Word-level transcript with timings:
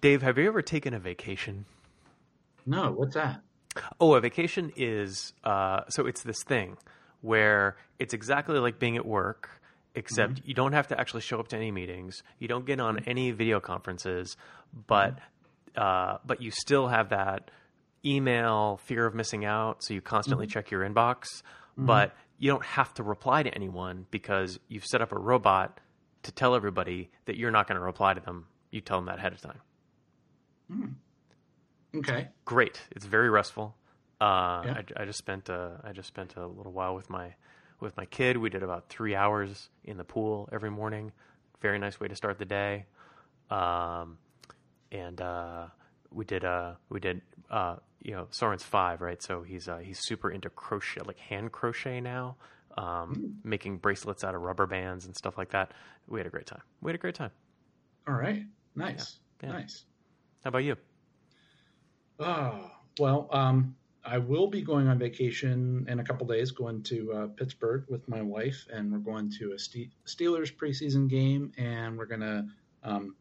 Dave, 0.00 0.22
have 0.22 0.38
you 0.38 0.46
ever 0.46 0.62
taken 0.62 0.94
a 0.94 0.98
vacation? 0.98 1.64
No, 2.66 2.92
what's 2.92 3.14
that? 3.14 3.40
Oh, 4.00 4.14
a 4.14 4.20
vacation 4.20 4.72
is 4.76 5.32
uh, 5.44 5.80
so 5.88 6.06
it's 6.06 6.22
this 6.22 6.42
thing 6.44 6.76
where 7.20 7.76
it's 7.98 8.14
exactly 8.14 8.58
like 8.58 8.78
being 8.78 8.96
at 8.96 9.06
work, 9.06 9.60
except 9.94 10.34
Mm-hmm. 10.34 10.48
you 10.48 10.54
don't 10.54 10.72
have 10.72 10.88
to 10.88 10.98
actually 11.00 11.22
show 11.22 11.40
up 11.40 11.48
to 11.48 11.56
any 11.56 11.70
meetings. 11.72 12.22
You 12.38 12.48
don't 12.48 12.64
get 12.64 12.78
on 12.80 13.00
any 13.06 13.32
video 13.32 13.60
conferences, 13.60 14.36
but 14.86 15.18
Mm-hmm. 15.76 15.82
uh, 15.82 16.18
but 16.24 16.40
you 16.42 16.50
still 16.50 16.88
have 16.88 17.08
that 17.10 17.50
email 18.04 18.78
fear 18.84 19.06
of 19.06 19.14
missing 19.14 19.44
out. 19.44 19.82
So 19.82 19.94
you 19.94 20.00
constantly 20.00 20.46
Mm-hmm. 20.46 20.52
check 20.52 20.70
your 20.70 20.88
inbox, 20.88 21.42
but 21.76 22.14
you 22.38 22.50
don't 22.50 22.64
have 22.64 22.92
to 22.94 23.02
reply 23.02 23.42
to 23.42 23.52
anyone 23.54 24.06
because 24.10 24.58
you've 24.68 24.84
set 24.86 25.00
up 25.02 25.12
a 25.12 25.18
robot 25.18 25.80
to 26.24 26.32
tell 26.32 26.54
everybody 26.54 27.10
that 27.26 27.36
you're 27.36 27.50
not 27.50 27.66
going 27.68 27.78
to 27.78 27.84
reply 27.84 28.14
to 28.14 28.20
them. 28.20 28.46
You 28.70 28.80
tell 28.80 28.98
them 28.98 29.06
that 29.06 29.18
ahead 29.18 29.32
of 29.32 29.40
time. 29.40 30.96
Okay. 31.94 32.28
great. 32.44 32.80
It's 32.90 33.06
very 33.06 33.30
restful. 33.30 33.74
Uh, 34.20 34.62
Yeah. 34.66 34.82
I, 34.96 35.02
I 35.02 35.04
just 35.04 35.18
spent 35.18 35.48
uh, 35.48 35.70
I 35.84 35.92
just 35.92 36.08
spent 36.08 36.36
a 36.36 36.46
little 36.46 36.72
while 36.72 36.94
with 36.94 37.08
my 37.08 37.34
with 37.80 37.96
my 37.96 38.04
kid. 38.04 38.36
We 38.36 38.50
did 38.50 38.62
about 38.62 38.88
three 38.88 39.14
hours 39.14 39.68
in 39.84 39.96
the 39.96 40.04
pool 40.04 40.48
every 40.52 40.70
morning. 40.70 41.12
Very 41.60 41.78
nice 41.78 41.98
way 42.00 42.08
to 42.08 42.16
start 42.16 42.38
the 42.38 42.44
day. 42.44 42.86
Um, 43.50 44.18
and 44.92 45.20
uh, 45.20 45.66
we 46.12 46.24
did 46.24 46.44
uh, 46.44 46.74
we 46.90 47.00
did 47.00 47.22
uh, 47.50 47.76
you 48.08 48.14
know 48.14 48.26
Soren's 48.30 48.62
five 48.62 49.02
right, 49.02 49.22
so 49.22 49.42
he's 49.42 49.68
uh, 49.68 49.76
he's 49.76 49.98
super 49.98 50.30
into 50.30 50.48
crochet 50.48 51.02
like 51.04 51.18
hand 51.18 51.52
crochet 51.52 52.00
now. 52.00 52.36
Um, 52.78 53.34
making 53.44 53.78
bracelets 53.78 54.24
out 54.24 54.34
of 54.34 54.40
rubber 54.40 54.66
bands 54.66 55.04
and 55.04 55.14
stuff 55.14 55.36
like 55.36 55.50
that. 55.50 55.72
We 56.06 56.18
had 56.18 56.26
a 56.26 56.30
great 56.30 56.46
time. 56.46 56.62
We 56.80 56.90
had 56.90 56.94
a 56.94 56.98
great 56.98 57.16
time. 57.16 57.32
All 58.06 58.14
right. 58.14 58.44
Nice. 58.76 59.18
Yeah. 59.42 59.50
Nice. 59.50 59.84
How 60.44 60.48
about 60.48 60.58
you? 60.58 60.76
Oh, 62.20 62.70
well, 62.98 63.28
um, 63.32 63.74
I 64.04 64.18
will 64.18 64.46
be 64.46 64.62
going 64.62 64.86
on 64.86 64.98
vacation 64.98 65.86
in 65.88 65.98
a 65.98 66.04
couple 66.04 66.26
days, 66.26 66.52
going 66.52 66.82
to 66.84 67.12
uh, 67.12 67.26
Pittsburgh 67.26 67.84
with 67.88 68.08
my 68.08 68.22
wife, 68.22 68.64
and 68.72 68.92
we're 68.92 68.98
going 68.98 69.30
to 69.40 69.52
a 69.52 69.58
Ste- 69.58 69.92
Steelers 70.06 70.54
preseason 70.54 71.10
game, 71.10 71.52
and 71.58 71.98
we're 71.98 72.06
going 72.06 72.20
to 72.20 72.46
um, 72.84 73.16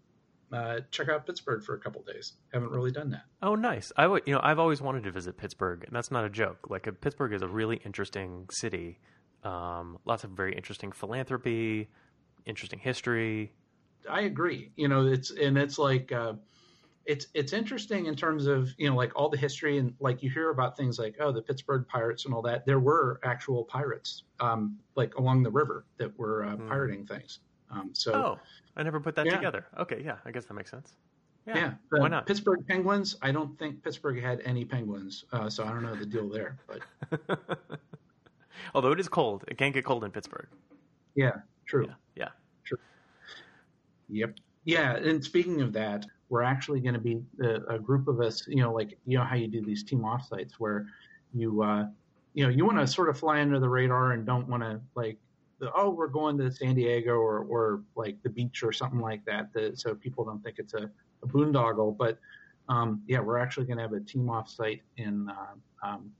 uh, 0.51 0.79
check 0.91 1.09
out 1.09 1.25
Pittsburgh 1.25 1.63
for 1.63 1.75
a 1.75 1.79
couple 1.79 2.01
days. 2.03 2.33
Haven't 2.53 2.71
really 2.71 2.91
done 2.91 3.09
that. 3.11 3.23
Oh, 3.41 3.55
nice. 3.55 3.91
I 3.97 4.07
would, 4.07 4.23
you 4.25 4.33
know, 4.33 4.39
I've 4.43 4.59
always 4.59 4.81
wanted 4.81 5.03
to 5.03 5.11
visit 5.11 5.37
Pittsburgh, 5.37 5.83
and 5.85 5.95
that's 5.95 6.11
not 6.11 6.23
a 6.23 6.29
joke. 6.29 6.69
Like, 6.69 6.87
uh, 6.87 6.91
Pittsburgh 6.99 7.33
is 7.33 7.41
a 7.41 7.47
really 7.47 7.81
interesting 7.85 8.45
city. 8.51 8.99
Um, 9.43 9.99
lots 10.05 10.23
of 10.23 10.31
very 10.31 10.55
interesting 10.55 10.91
philanthropy, 10.91 11.89
interesting 12.45 12.79
history. 12.79 13.53
I 14.09 14.21
agree. 14.21 14.71
You 14.75 14.87
know, 14.87 15.05
it's 15.05 15.31
and 15.31 15.57
it's 15.57 15.77
like 15.77 16.11
uh, 16.11 16.33
it's 17.05 17.27
it's 17.33 17.53
interesting 17.53 18.05
in 18.05 18.15
terms 18.15 18.47
of 18.47 18.73
you 18.77 18.89
know 18.89 18.95
like 18.95 19.11
all 19.15 19.29
the 19.29 19.37
history 19.37 19.77
and 19.77 19.93
like 19.99 20.23
you 20.23 20.29
hear 20.29 20.49
about 20.49 20.77
things 20.77 20.97
like 20.97 21.15
oh 21.19 21.31
the 21.31 21.41
Pittsburgh 21.41 21.85
Pirates 21.87 22.25
and 22.25 22.33
all 22.33 22.41
that. 22.43 22.65
There 22.65 22.79
were 22.79 23.19
actual 23.23 23.63
pirates 23.65 24.23
um, 24.39 24.77
like 24.95 25.15
along 25.15 25.43
the 25.43 25.51
river 25.51 25.85
that 25.97 26.17
were 26.17 26.45
uh, 26.45 26.55
pirating 26.57 27.05
things. 27.05 27.39
Um, 27.69 27.89
so 27.93 28.13
Oh, 28.13 28.39
I 28.75 28.83
never 28.83 28.99
put 28.99 29.15
that 29.15 29.25
Yeah. 29.25 29.35
together. 29.35 29.67
Okay, 29.77 30.01
yeah, 30.03 30.17
I 30.25 30.31
guess 30.31 30.45
that 30.45 30.53
makes 30.53 30.71
sense. 30.71 30.95
Yeah, 31.45 31.57
yeah, 31.57 31.73
why 31.91 32.09
not? 32.09 32.25
Pittsburgh 32.25 32.65
Penguins. 32.67 33.15
I 33.21 33.31
don't 33.31 33.57
think 33.57 33.81
Pittsburgh 33.81 34.21
had 34.21 34.41
any 34.41 34.65
penguins, 34.65 35.23
uh, 35.31 35.49
so 35.49 35.63
I 35.63 35.69
don't 35.69 35.83
know 35.83 35.95
the 35.95 36.05
deal 36.05 36.27
there. 36.29 36.57
But 36.67 36.81
Although 38.75 38.91
it 38.91 38.99
is 38.99 39.07
cold, 39.07 39.45
it 39.47 39.57
can 39.57 39.71
get 39.71 39.85
cold 39.85 40.03
in 40.03 40.11
Pittsburgh. 40.11 40.49
yeah, 41.15 41.37
true. 41.65 41.87
Yeah, 42.15 42.29
True. 42.65 42.79
Yep. 44.09 44.35
Yeah, 44.65 44.95
and 44.97 45.23
speaking 45.23 45.61
of 45.61 45.71
that, 45.73 46.05
we're 46.29 46.41
actually 46.43 46.81
going 46.81 46.95
to 46.95 46.99
be 46.99 47.23
a, 47.41 47.75
a 47.75 47.79
group 47.79 48.09
of 48.09 48.19
us. 48.19 48.45
You 48.47 48.61
know, 48.61 48.73
like 48.73 48.97
you 49.05 49.17
know 49.17 49.23
how 49.23 49.35
you 49.35 49.47
do 49.47 49.61
these 49.61 49.83
team 49.83 49.99
offsites 49.99 50.53
where 50.59 50.87
you, 51.33 51.61
uh, 51.63 51.87
you 52.33 52.43
know, 52.43 52.49
you 52.49 52.65
want 52.65 52.77
to 52.77 52.87
sort 52.87 53.07
of 53.07 53.17
fly 53.17 53.39
under 53.39 53.59
the 53.59 53.69
radar 53.69 54.11
and 54.11 54.25
don't 54.25 54.47
want 54.49 54.63
to 54.63 54.81
like, 54.95 55.17
the, 55.59 55.71
oh, 55.75 55.89
we're 55.89 56.07
going 56.07 56.37
to 56.37 56.51
San 56.51 56.75
Diego 56.75 57.13
or 57.13 57.45
or 57.49 57.81
like 57.95 58.21
the 58.23 58.29
beach 58.29 58.63
or 58.63 58.71
something 58.71 58.99
like 58.99 59.25
that, 59.25 59.51
that 59.53 59.79
so 59.79 59.95
people 59.95 60.23
don't 60.23 60.43
think 60.43 60.59
it's 60.59 60.73
a, 60.73 60.89
a 61.23 61.27
boondoggle. 61.27 61.97
But 61.97 62.19
um, 62.69 63.01
yeah, 63.07 63.19
we're 63.19 63.37
actually 63.37 63.65
going 63.65 63.77
to 63.77 63.83
have 63.83 63.93
a 63.93 63.99
team 63.99 64.25
offsite 64.25 64.81
in 64.97 65.29
uh, 65.29 65.87
um, 65.87 66.11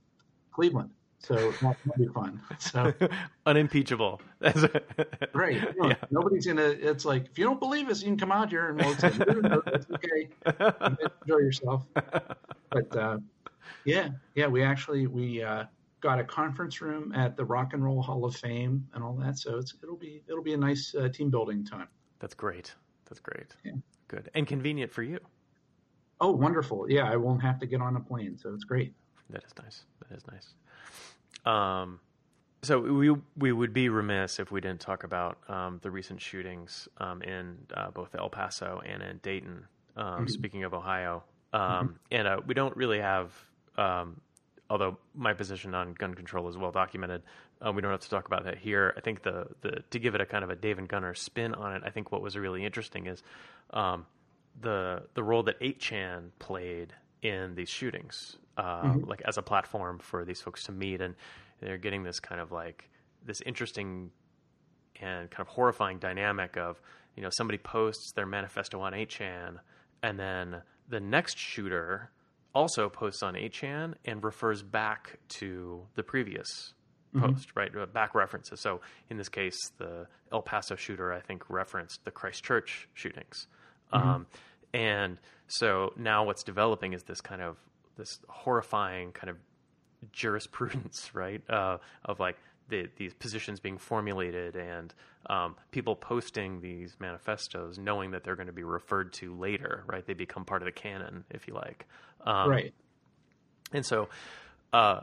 Cleveland, 0.50 0.90
so 1.20 1.52
that'll 1.52 1.76
be 1.96 2.08
fun. 2.08 2.40
So. 2.58 2.92
unimpeachable. 3.46 4.20
That's 4.40 4.64
Right. 5.34 5.62
Yeah. 5.82 5.94
Nobody's 6.10 6.46
gonna. 6.46 6.62
It's 6.62 7.04
like 7.04 7.26
if 7.26 7.38
you 7.38 7.44
don't 7.44 7.60
believe 7.60 7.88
us, 7.88 8.02
you 8.02 8.08
can 8.08 8.18
come 8.18 8.32
out 8.32 8.50
here 8.50 8.70
and 8.70 8.80
we'll 8.80 8.96
say, 8.96 9.12
no, 9.26 9.34
no, 9.34 9.62
okay. 9.94 10.28
Enjoy 11.22 11.38
yourself. 11.38 11.82
But 11.94 12.96
uh, 12.96 13.18
yeah, 13.84 14.10
yeah, 14.34 14.46
we 14.46 14.62
actually 14.62 15.06
we 15.06 15.42
uh, 15.42 15.64
got 16.00 16.18
a 16.18 16.24
conference 16.24 16.80
room 16.80 17.12
at 17.14 17.36
the 17.36 17.44
Rock 17.44 17.72
and 17.72 17.84
Roll 17.84 18.02
Hall 18.02 18.24
of 18.24 18.36
Fame 18.36 18.86
and 18.94 19.02
all 19.02 19.14
that. 19.14 19.38
So 19.38 19.58
it's 19.58 19.74
it'll 19.82 19.96
be 19.96 20.22
it'll 20.28 20.42
be 20.42 20.54
a 20.54 20.58
nice 20.58 20.94
uh, 20.94 21.08
team 21.08 21.30
building 21.30 21.64
time. 21.64 21.88
That's 22.18 22.34
great. 22.34 22.74
That's 23.06 23.20
great. 23.20 23.54
Yeah. 23.64 23.72
Good 24.08 24.30
and 24.34 24.46
convenient 24.46 24.92
for 24.92 25.02
you. 25.02 25.18
Oh, 26.20 26.32
wonderful! 26.32 26.90
Yeah, 26.90 27.10
I 27.10 27.16
won't 27.16 27.42
have 27.42 27.60
to 27.60 27.66
get 27.66 27.80
on 27.80 27.94
a 27.96 28.00
plane, 28.00 28.36
so 28.38 28.52
it's 28.52 28.64
great. 28.64 28.92
That 29.30 29.44
is 29.44 29.52
nice. 29.62 29.84
That 30.08 30.16
is 30.16 30.24
nice. 30.26 30.54
Um, 31.44 32.00
so 32.62 32.80
we 32.80 33.14
we 33.36 33.52
would 33.52 33.72
be 33.72 33.88
remiss 33.88 34.40
if 34.40 34.50
we 34.50 34.60
didn't 34.60 34.80
talk 34.80 35.04
about 35.04 35.38
um, 35.48 35.78
the 35.82 35.90
recent 35.90 36.20
shootings 36.20 36.88
um, 36.98 37.22
in 37.22 37.58
uh, 37.74 37.90
both 37.90 38.14
El 38.16 38.28
Paso 38.30 38.82
and 38.84 39.02
in 39.02 39.18
Dayton. 39.18 39.66
Um, 39.96 40.28
Speaking 40.28 40.62
of 40.62 40.74
Ohio, 40.74 41.24
um, 41.52 41.98
and 42.10 42.28
uh, 42.28 42.40
we 42.46 42.54
don't 42.54 42.76
really 42.76 43.00
have. 43.00 43.32
Um, 43.76 44.20
although 44.70 44.98
my 45.14 45.32
position 45.32 45.74
on 45.74 45.94
gun 45.94 46.14
control 46.14 46.48
is 46.48 46.56
well 46.56 46.70
documented, 46.70 47.22
uh, 47.64 47.72
we 47.72 47.82
don't 47.82 47.90
have 47.90 48.00
to 48.00 48.10
talk 48.10 48.26
about 48.26 48.44
that 48.44 48.58
here. 48.58 48.94
I 48.96 49.00
think 49.00 49.22
the 49.22 49.48
the 49.62 49.82
to 49.90 49.98
give 49.98 50.14
it 50.14 50.20
a 50.20 50.26
kind 50.26 50.44
of 50.44 50.50
a 50.50 50.56
Dave 50.56 50.78
and 50.78 50.88
Gunner 50.88 51.14
spin 51.14 51.54
on 51.54 51.74
it, 51.74 51.82
I 51.84 51.90
think 51.90 52.12
what 52.12 52.22
was 52.22 52.36
really 52.36 52.64
interesting 52.64 53.06
is 53.06 53.22
um, 53.70 54.06
the 54.60 55.02
the 55.14 55.22
role 55.22 55.42
that 55.44 55.58
8chan 55.60 56.30
played 56.38 56.92
in 57.22 57.54
these 57.54 57.68
shootings, 57.68 58.36
uh, 58.56 58.94
like 59.04 59.22
as 59.22 59.38
a 59.38 59.42
platform 59.42 59.98
for 59.98 60.24
these 60.24 60.40
folks 60.40 60.64
to 60.64 60.72
meet, 60.72 61.00
and 61.00 61.14
they're 61.60 61.78
getting 61.78 62.02
this 62.02 62.20
kind 62.20 62.40
of 62.40 62.52
like 62.52 62.88
this 63.24 63.40
interesting 63.42 64.10
and 65.00 65.30
kind 65.30 65.46
of 65.46 65.48
horrifying 65.48 65.98
dynamic 65.98 66.56
of 66.56 66.80
you 67.16 67.22
know 67.22 67.30
somebody 67.30 67.58
posts 67.58 68.12
their 68.12 68.26
manifesto 68.26 68.80
on 68.80 68.92
8chan, 68.92 69.58
and 70.02 70.18
then 70.18 70.62
the 70.88 71.00
next 71.00 71.38
shooter 71.38 72.10
also 72.58 72.88
posts 72.88 73.22
on 73.22 73.34
8chan 73.34 73.94
and 74.04 74.24
refers 74.24 74.64
back 74.64 75.18
to 75.28 75.86
the 75.94 76.02
previous 76.02 76.74
post, 77.16 77.54
right? 77.54 77.70
Uh, 77.74 77.86
Back 77.86 78.16
references. 78.16 78.60
So 78.60 78.80
in 79.08 79.16
this 79.16 79.28
case, 79.28 79.56
the 79.78 80.08
El 80.32 80.42
Paso 80.42 80.74
shooter, 80.74 81.12
I 81.12 81.20
think, 81.20 81.48
referenced 81.48 82.04
the 82.04 82.10
Christchurch 82.10 82.88
shootings. 82.94 83.46
Um, 83.92 84.26
and 84.74 85.18
so 85.46 85.92
now 85.96 86.24
what's 86.24 86.42
developing 86.42 86.94
is 86.94 87.04
this 87.04 87.20
kind 87.20 87.40
of 87.40 87.56
this 87.96 88.18
horrifying 88.28 89.12
kind 89.12 89.30
of 89.30 89.36
jurisprudence, 90.12 91.10
right? 91.14 91.40
Uh, 91.48 91.78
of 92.04 92.18
like 92.18 92.36
the, 92.68 92.88
these 92.96 93.14
positions 93.14 93.60
being 93.60 93.78
formulated 93.78 94.56
and 94.56 94.94
um, 95.26 95.56
people 95.70 95.96
posting 95.96 96.60
these 96.60 96.96
manifestos, 97.00 97.78
knowing 97.78 98.12
that 98.12 98.24
they're 98.24 98.36
going 98.36 98.46
to 98.46 98.52
be 98.52 98.62
referred 98.62 99.12
to 99.14 99.34
later, 99.34 99.84
right? 99.86 100.06
They 100.06 100.14
become 100.14 100.44
part 100.44 100.62
of 100.62 100.66
the 100.66 100.72
canon, 100.72 101.24
if 101.30 101.48
you 101.48 101.54
like. 101.54 101.86
Um, 102.24 102.50
right. 102.50 102.74
and 103.72 103.84
so 103.84 104.08
uh, 104.72 105.00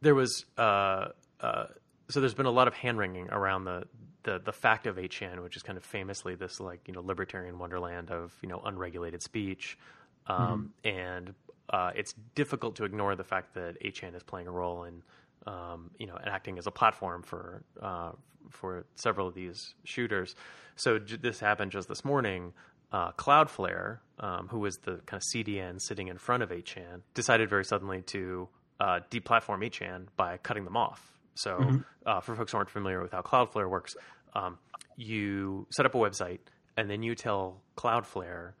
there 0.00 0.14
was 0.14 0.44
uh, 0.58 1.08
uh, 1.40 1.66
so 2.08 2.20
there's 2.20 2.34
been 2.34 2.46
a 2.46 2.50
lot 2.50 2.68
of 2.68 2.74
hand 2.74 2.98
wringing 2.98 3.28
around 3.30 3.64
the, 3.64 3.84
the 4.24 4.40
the 4.44 4.52
fact 4.52 4.86
of 4.86 4.96
8chan, 4.96 5.42
which 5.42 5.56
is 5.56 5.62
kind 5.62 5.76
of 5.76 5.84
famously 5.84 6.34
this 6.34 6.60
like 6.60 6.80
you 6.86 6.94
know 6.94 7.00
libertarian 7.00 7.58
wonderland 7.58 8.10
of 8.10 8.32
you 8.42 8.48
know 8.48 8.60
unregulated 8.64 9.22
speech, 9.22 9.78
um, 10.26 10.72
and 10.84 11.34
uh, 11.70 11.90
it's 11.94 12.14
difficult 12.34 12.76
to 12.76 12.84
ignore 12.84 13.16
the 13.16 13.24
fact 13.24 13.54
that 13.54 13.80
8chan 13.82 14.14
is 14.14 14.22
playing 14.22 14.46
a 14.46 14.50
role 14.50 14.84
in 14.84 15.02
um, 15.46 15.90
you 15.98 16.06
know 16.06 16.16
and 16.16 16.28
acting 16.28 16.58
as 16.58 16.66
a 16.66 16.70
platform 16.70 17.22
for 17.22 17.62
uh, 17.80 18.12
for 18.50 18.84
several 18.94 19.28
of 19.28 19.34
these 19.34 19.74
shooters. 19.84 20.34
So 20.76 20.98
j- 20.98 21.16
this 21.16 21.40
happened 21.40 21.72
just 21.72 21.88
this 21.88 22.04
morning. 22.04 22.52
Uh, 22.92 23.10
Cloudflare, 23.12 24.00
um, 24.18 24.48
who 24.48 24.58
was 24.58 24.76
the 24.78 25.00
kind 25.06 25.22
of 25.22 25.22
CDN 25.34 25.80
sitting 25.80 26.08
in 26.08 26.18
front 26.18 26.42
of 26.42 26.50
8chan, 26.50 27.00
decided 27.14 27.48
very 27.48 27.64
suddenly 27.64 28.02
to 28.08 28.48
uh, 28.80 29.00
deplatform 29.10 29.66
8chan 29.66 30.08
by 30.16 30.36
cutting 30.36 30.64
them 30.64 30.76
off. 30.76 31.00
So, 31.34 31.80
uh, 32.04 32.20
for 32.20 32.36
folks 32.36 32.52
who 32.52 32.58
aren't 32.58 32.68
familiar 32.68 33.00
with 33.00 33.12
how 33.12 33.22
Cloudflare 33.22 33.70
works, 33.70 33.96
um, 34.34 34.58
you 34.96 35.66
set 35.70 35.86
up 35.86 35.94
a 35.94 35.98
website 35.98 36.40
and 36.76 36.90
then 36.90 37.02
you 37.02 37.14
tell 37.14 37.62
Cloudflare 37.78 38.52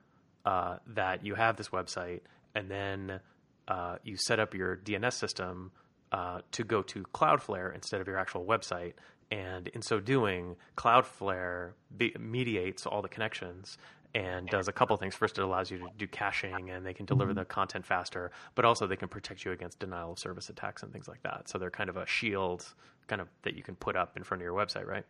uh, 0.44 0.76
that 0.88 1.24
you 1.24 1.34
have 1.34 1.56
this 1.56 1.68
website, 1.68 2.20
and 2.54 2.70
then 2.70 3.20
uh, 3.68 3.96
you 4.02 4.16
set 4.16 4.40
up 4.40 4.54
your 4.54 4.76
DNS 4.76 5.12
system 5.12 5.72
uh, 6.12 6.40
to 6.52 6.64
go 6.64 6.82
to 6.82 7.02
Cloudflare 7.14 7.74
instead 7.74 8.00
of 8.00 8.06
your 8.06 8.18
actual 8.18 8.44
website. 8.44 8.92
And 9.30 9.68
in 9.68 9.80
so 9.80 9.98
doing, 9.98 10.56
Cloudflare 10.76 11.72
be- 11.96 12.14
mediates 12.18 12.86
all 12.86 13.02
the 13.02 13.08
connections 13.08 13.78
and 14.14 14.46
does 14.48 14.68
a 14.68 14.72
couple 14.72 14.94
things. 14.98 15.14
First, 15.14 15.38
it 15.38 15.42
allows 15.42 15.70
you 15.70 15.78
to 15.78 15.88
do 15.96 16.06
caching 16.06 16.68
and 16.70 16.84
they 16.84 16.92
can 16.92 17.06
deliver 17.06 17.30
mm-hmm. 17.30 17.38
the 17.38 17.44
content 17.46 17.86
faster, 17.86 18.30
but 18.54 18.66
also 18.66 18.86
they 18.86 18.96
can 18.96 19.08
protect 19.08 19.44
you 19.44 19.52
against 19.52 19.78
denial 19.78 20.12
of 20.12 20.18
service 20.18 20.50
attacks 20.50 20.82
and 20.82 20.92
things 20.92 21.08
like 21.08 21.22
that. 21.22 21.48
So 21.48 21.56
they're 21.56 21.70
kind 21.70 21.88
of 21.88 21.96
a 21.96 22.06
shield 22.06 22.66
kind 23.06 23.22
of 23.22 23.28
that 23.42 23.54
you 23.54 23.62
can 23.62 23.74
put 23.74 23.96
up 23.96 24.16
in 24.16 24.22
front 24.22 24.42
of 24.42 24.44
your 24.44 24.54
website, 24.54 24.86
right? 24.86 25.04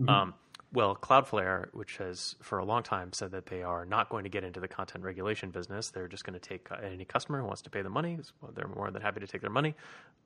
Mm-hmm. 0.00 0.08
Um, 0.08 0.34
well, 0.72 0.94
Cloudflare, 0.94 1.68
which 1.72 1.96
has 1.96 2.36
for 2.42 2.58
a 2.58 2.64
long 2.64 2.82
time 2.82 3.12
said 3.12 3.30
that 3.30 3.46
they 3.46 3.62
are 3.62 3.86
not 3.86 4.10
going 4.10 4.24
to 4.24 4.30
get 4.30 4.44
into 4.44 4.60
the 4.60 4.68
content 4.68 5.02
regulation 5.02 5.50
business, 5.50 5.90
they're 5.90 6.08
just 6.08 6.24
going 6.24 6.38
to 6.38 6.46
take 6.46 6.68
any 6.82 7.04
customer 7.04 7.40
who 7.40 7.46
wants 7.46 7.62
to 7.62 7.70
pay 7.70 7.80
the 7.80 7.88
money. 7.88 8.18
They're 8.54 8.68
more 8.68 8.90
than 8.90 9.00
happy 9.00 9.20
to 9.20 9.26
take 9.26 9.40
their 9.40 9.50
money. 9.50 9.74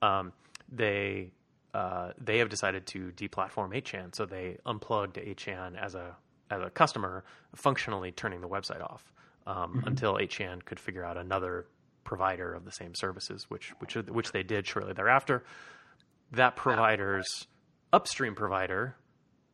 Um, 0.01 0.33
they 0.71 1.31
uh, 1.75 2.13
they 2.19 2.39
have 2.39 2.49
decided 2.49 2.87
to 2.87 3.13
deplatform 3.17 3.71
8chan, 3.71 4.15
so 4.15 4.27
they 4.27 4.59
unplugged 4.67 5.17
8chan 5.17 5.81
as 5.81 5.95
a 5.95 6.17
as 6.51 6.61
a 6.61 6.71
customer, 6.71 7.25
functionally 7.55 8.13
turning 8.13 8.41
the 8.41 8.49
website 8.49 8.83
off 8.83 9.13
um, 9.47 9.57
mm-hmm. 9.57 9.87
until 9.87 10.15
8chan 10.15 10.65
could 10.65 10.79
figure 10.79 11.05
out 11.05 11.17
another 11.17 11.67
provider 12.05 12.53
of 12.53 12.65
the 12.65 12.73
same 12.73 12.95
services, 12.95 13.47
which 13.49 13.73
which 13.79 13.95
which 13.95 14.33
they 14.33 14.43
did 14.43 14.67
shortly 14.67 14.93
thereafter. 14.93 15.45
That 16.33 16.57
provider's 16.57 17.47
upstream 17.93 18.35
provider 18.35 18.97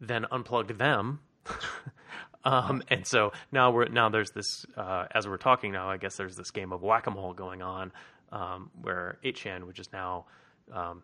then 0.01 0.27
unplugged 0.31 0.79
them. 0.79 1.21
um, 2.45 2.83
and 2.89 3.07
so 3.07 3.33
now 3.53 3.71
we're 3.71 3.87
now 3.87 4.09
there's 4.09 4.31
this 4.31 4.67
uh, 4.77 5.07
as 5.15 5.27
we're 5.27 5.37
talking 5.37 5.73
now. 5.73 5.89
I 5.89 5.97
guess 5.97 6.17
there's 6.17 6.37
this 6.37 6.51
game 6.51 6.73
of 6.73 6.83
whack 6.83 7.07
a 7.07 7.11
mole 7.11 7.35
going 7.35 7.63
on 7.63 7.93
um, 8.33 8.71
where 8.81 9.19
8chan, 9.25 9.65
which 9.65 9.79
is 9.79 9.91
now, 9.93 10.27
um, 10.73 11.03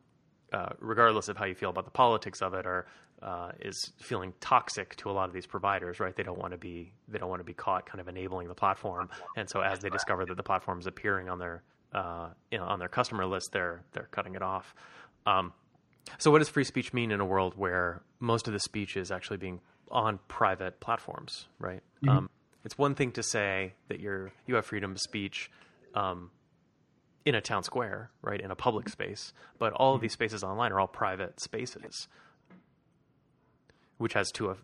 uh, 0.52 0.70
regardless 0.78 1.28
of 1.28 1.36
how 1.36 1.44
you 1.46 1.54
feel 1.54 1.70
about 1.70 1.84
the 1.84 1.90
politics 1.90 2.42
of 2.42 2.54
it, 2.54 2.66
or 2.66 2.86
uh, 3.22 3.52
is 3.60 3.92
feeling 4.00 4.34
toxic 4.40 4.94
to 4.96 5.10
a 5.10 5.12
lot 5.12 5.28
of 5.28 5.34
these 5.34 5.46
providers. 5.46 6.00
Right? 6.00 6.14
They 6.14 6.22
don't 6.22 6.38
want 6.38 6.52
to 6.52 6.58
be 6.58 6.92
they 7.08 7.18
don't 7.18 7.30
want 7.30 7.40
to 7.40 7.44
be 7.44 7.54
caught 7.54 7.86
kind 7.86 8.00
of 8.00 8.08
enabling 8.08 8.48
the 8.48 8.54
platform. 8.54 9.08
And 9.36 9.48
so 9.48 9.60
as 9.60 9.80
they 9.80 9.90
discover 9.90 10.26
that 10.26 10.36
the 10.36 10.42
platform 10.42 10.78
is 10.78 10.86
appearing 10.86 11.28
on 11.28 11.38
their 11.38 11.62
uh, 11.94 12.28
you 12.50 12.58
know, 12.58 12.64
on 12.64 12.78
their 12.78 12.88
customer 12.88 13.24
list, 13.24 13.52
they're 13.52 13.82
they're 13.92 14.08
cutting 14.10 14.34
it 14.34 14.42
off. 14.42 14.74
Um, 15.26 15.52
so, 16.18 16.30
what 16.30 16.38
does 16.38 16.48
free 16.48 16.64
speech 16.64 16.92
mean 16.92 17.10
in 17.10 17.20
a 17.20 17.24
world 17.24 17.54
where 17.56 18.02
most 18.20 18.46
of 18.46 18.52
the 18.52 18.60
speech 18.60 18.96
is 18.96 19.10
actually 19.10 19.38
being 19.38 19.60
on 19.90 20.18
private 20.28 20.80
platforms, 20.80 21.46
right? 21.58 21.82
Mm-hmm. 22.04 22.08
Um, 22.08 22.30
it's 22.64 22.78
one 22.78 22.94
thing 22.94 23.12
to 23.12 23.22
say 23.22 23.74
that 23.88 24.00
you're 24.00 24.32
you 24.46 24.54
have 24.56 24.66
freedom 24.66 24.92
of 24.92 25.00
speech 25.00 25.50
um, 25.94 26.30
in 27.24 27.34
a 27.34 27.40
town 27.40 27.62
square, 27.62 28.10
right, 28.22 28.40
in 28.40 28.50
a 28.50 28.56
public 28.56 28.88
space, 28.88 29.32
but 29.58 29.72
all 29.72 29.90
mm-hmm. 29.90 29.96
of 29.96 30.00
these 30.02 30.12
spaces 30.12 30.42
online 30.42 30.72
are 30.72 30.80
all 30.80 30.86
private 30.86 31.40
spaces, 31.40 32.08
which 33.98 34.14
has 34.14 34.30
two 34.30 34.48
of 34.48 34.58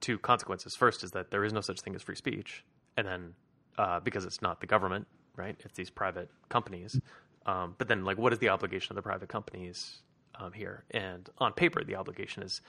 two 0.00 0.18
consequences. 0.18 0.74
First 0.76 1.04
is 1.04 1.12
that 1.12 1.30
there 1.30 1.44
is 1.44 1.52
no 1.52 1.60
such 1.60 1.80
thing 1.80 1.94
as 1.94 2.02
free 2.02 2.16
speech, 2.16 2.64
and 2.96 3.06
then 3.06 3.34
uh, 3.78 4.00
because 4.00 4.24
it's 4.24 4.42
not 4.42 4.60
the 4.60 4.66
government, 4.66 5.06
right, 5.36 5.56
it's 5.60 5.76
these 5.76 5.90
private 5.90 6.30
companies. 6.48 6.96
Mm-hmm. 6.96 7.50
Um, 7.50 7.74
but 7.78 7.88
then, 7.88 8.04
like, 8.04 8.18
what 8.18 8.34
is 8.34 8.38
the 8.38 8.50
obligation 8.50 8.92
of 8.92 8.96
the 8.96 9.02
private 9.02 9.30
companies 9.30 10.02
um, 10.40 10.52
here, 10.52 10.84
and 10.90 11.28
on 11.38 11.52
paper 11.52 11.84
the 11.84 11.96
obligation 11.96 12.42
is 12.42 12.60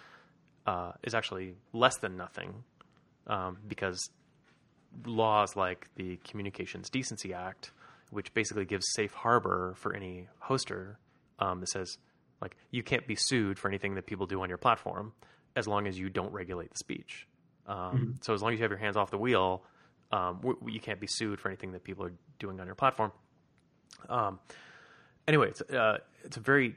uh, 0.68 0.91
is 1.03 1.13
actually 1.13 1.56
less 1.73 1.97
than 1.97 2.18
nothing 2.18 2.63
um, 3.27 3.57
because 3.68 4.09
laws 5.06 5.56
like 5.56 5.89
the 5.95 6.18
Communications 6.18 6.89
Decency 6.89 7.33
Act, 7.33 7.71
which 8.12 8.33
basically 8.33 8.65
gives 8.65 8.85
safe 8.94 9.13
harbor 9.13 9.73
for 9.77 9.95
any 9.95 10.27
hoster 10.44 10.95
um, 11.39 11.59
that 11.62 11.69
says 11.69 11.97
like 12.41 12.56
you 12.71 12.83
can't 12.83 13.07
be 13.07 13.15
sued 13.15 13.57
for 13.57 13.68
anything 13.68 13.95
that 13.95 14.06
people 14.06 14.25
do 14.25 14.41
on 14.41 14.50
your 14.50 14.57
platform 14.57 15.13
as 15.56 15.67
long 15.67 15.88
as 15.88 15.97
you 15.97 16.09
don't 16.09 16.31
regulate 16.31 16.71
the 16.71 16.77
speech. 16.77 17.27
Um, 17.67 17.77
mm-hmm. 17.77 18.12
So 18.21 18.33
as 18.33 18.41
long 18.41 18.53
as 18.53 18.59
you 18.59 18.63
have 18.63 18.71
your 18.71 18.79
hands 18.79 18.97
off 18.97 19.12
the 19.12 19.17
wheel, 19.17 19.63
um, 20.12 20.38
w- 20.41 20.57
you 20.67 20.79
can't 20.79 21.00
be 21.00 21.07
sued 21.07 21.39
for 21.39 21.50
anything 21.50 21.71
that 21.74 21.83
people 21.83 22.06
are 22.06 22.13
doing 22.39 22.59
on 22.59 22.65
your 22.65 22.75
platform. 22.75 23.12
Um, 24.09 24.39
anyway, 25.27 25.50
it's 25.50 25.62
uh, 25.62 26.00
it's 26.24 26.38
a 26.38 26.39
very 26.39 26.75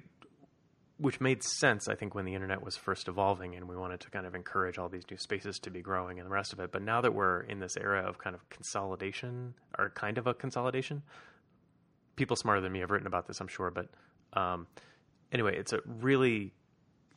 which 0.97 1.21
made 1.21 1.43
sense, 1.43 1.89
I 1.89 1.95
think, 1.97 2.15
when 2.15 2.25
the 2.25 2.35
internet 2.35 2.63
was 2.63 2.77
first 2.77 3.09
evolving 3.09 3.57
and 3.57 3.69
we 3.69 3.77
wanted 3.77 4.01
to 4.01 4.11
kind 4.11 4.27
of 4.27 4.35
encourage 4.35 4.79
all 4.79 4.89
these 4.89 5.05
new 5.11 5.17
spaces 5.17 5.59
to 5.61 5.71
be 5.71 5.83
growing 5.83 6.19
and 6.19 6.27
the 6.27 6.33
rest 6.33 6.53
of 6.53 6.61
it. 6.61 6.71
But 6.71 6.83
now 6.83 7.01
that 7.01 7.15
we're 7.15 7.41
in 7.41 7.59
this 7.59 7.77
era 7.77 8.03
of 8.03 8.19
kind 8.19 8.35
of 8.35 8.49
consolidation, 8.49 9.55
or 9.77 9.91
kind 9.91 10.19
of 10.19 10.27
a 10.27 10.35
consolidation, 10.35 11.03
people 12.17 12.37
smarter 12.37 12.61
than 12.61 12.73
me 12.73 12.81
have 12.81 12.91
written 12.91 13.09
about 13.09 13.27
this, 13.27 13.41
I'm 13.41 13.49
sure. 13.49 13.73
But 13.73 13.89
um, 14.35 14.69
anyway, 15.33 15.57
it's 15.57 15.73
a 15.73 15.81
really 15.85 16.53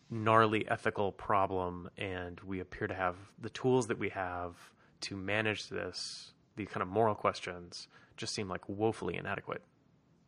gnarly 0.10 0.68
ethical 0.68 1.12
problem, 1.12 1.90
and 1.98 2.40
we 2.42 2.60
appear 2.60 2.88
to 2.88 2.96
have 2.96 3.16
the 3.40 3.50
tools 3.50 3.88
that 3.88 4.00
we 4.00 4.10
have 4.10 4.56
to 5.02 5.16
manage 5.16 5.70
this, 5.70 6.32
the 6.56 6.66
kind 6.66 6.82
of 6.82 6.88
moral 6.88 7.14
questions, 7.14 7.88
just 8.16 8.34
seem 8.34 8.50
like 8.50 8.68
woefully 8.68 9.18
inadequate. 9.18 9.62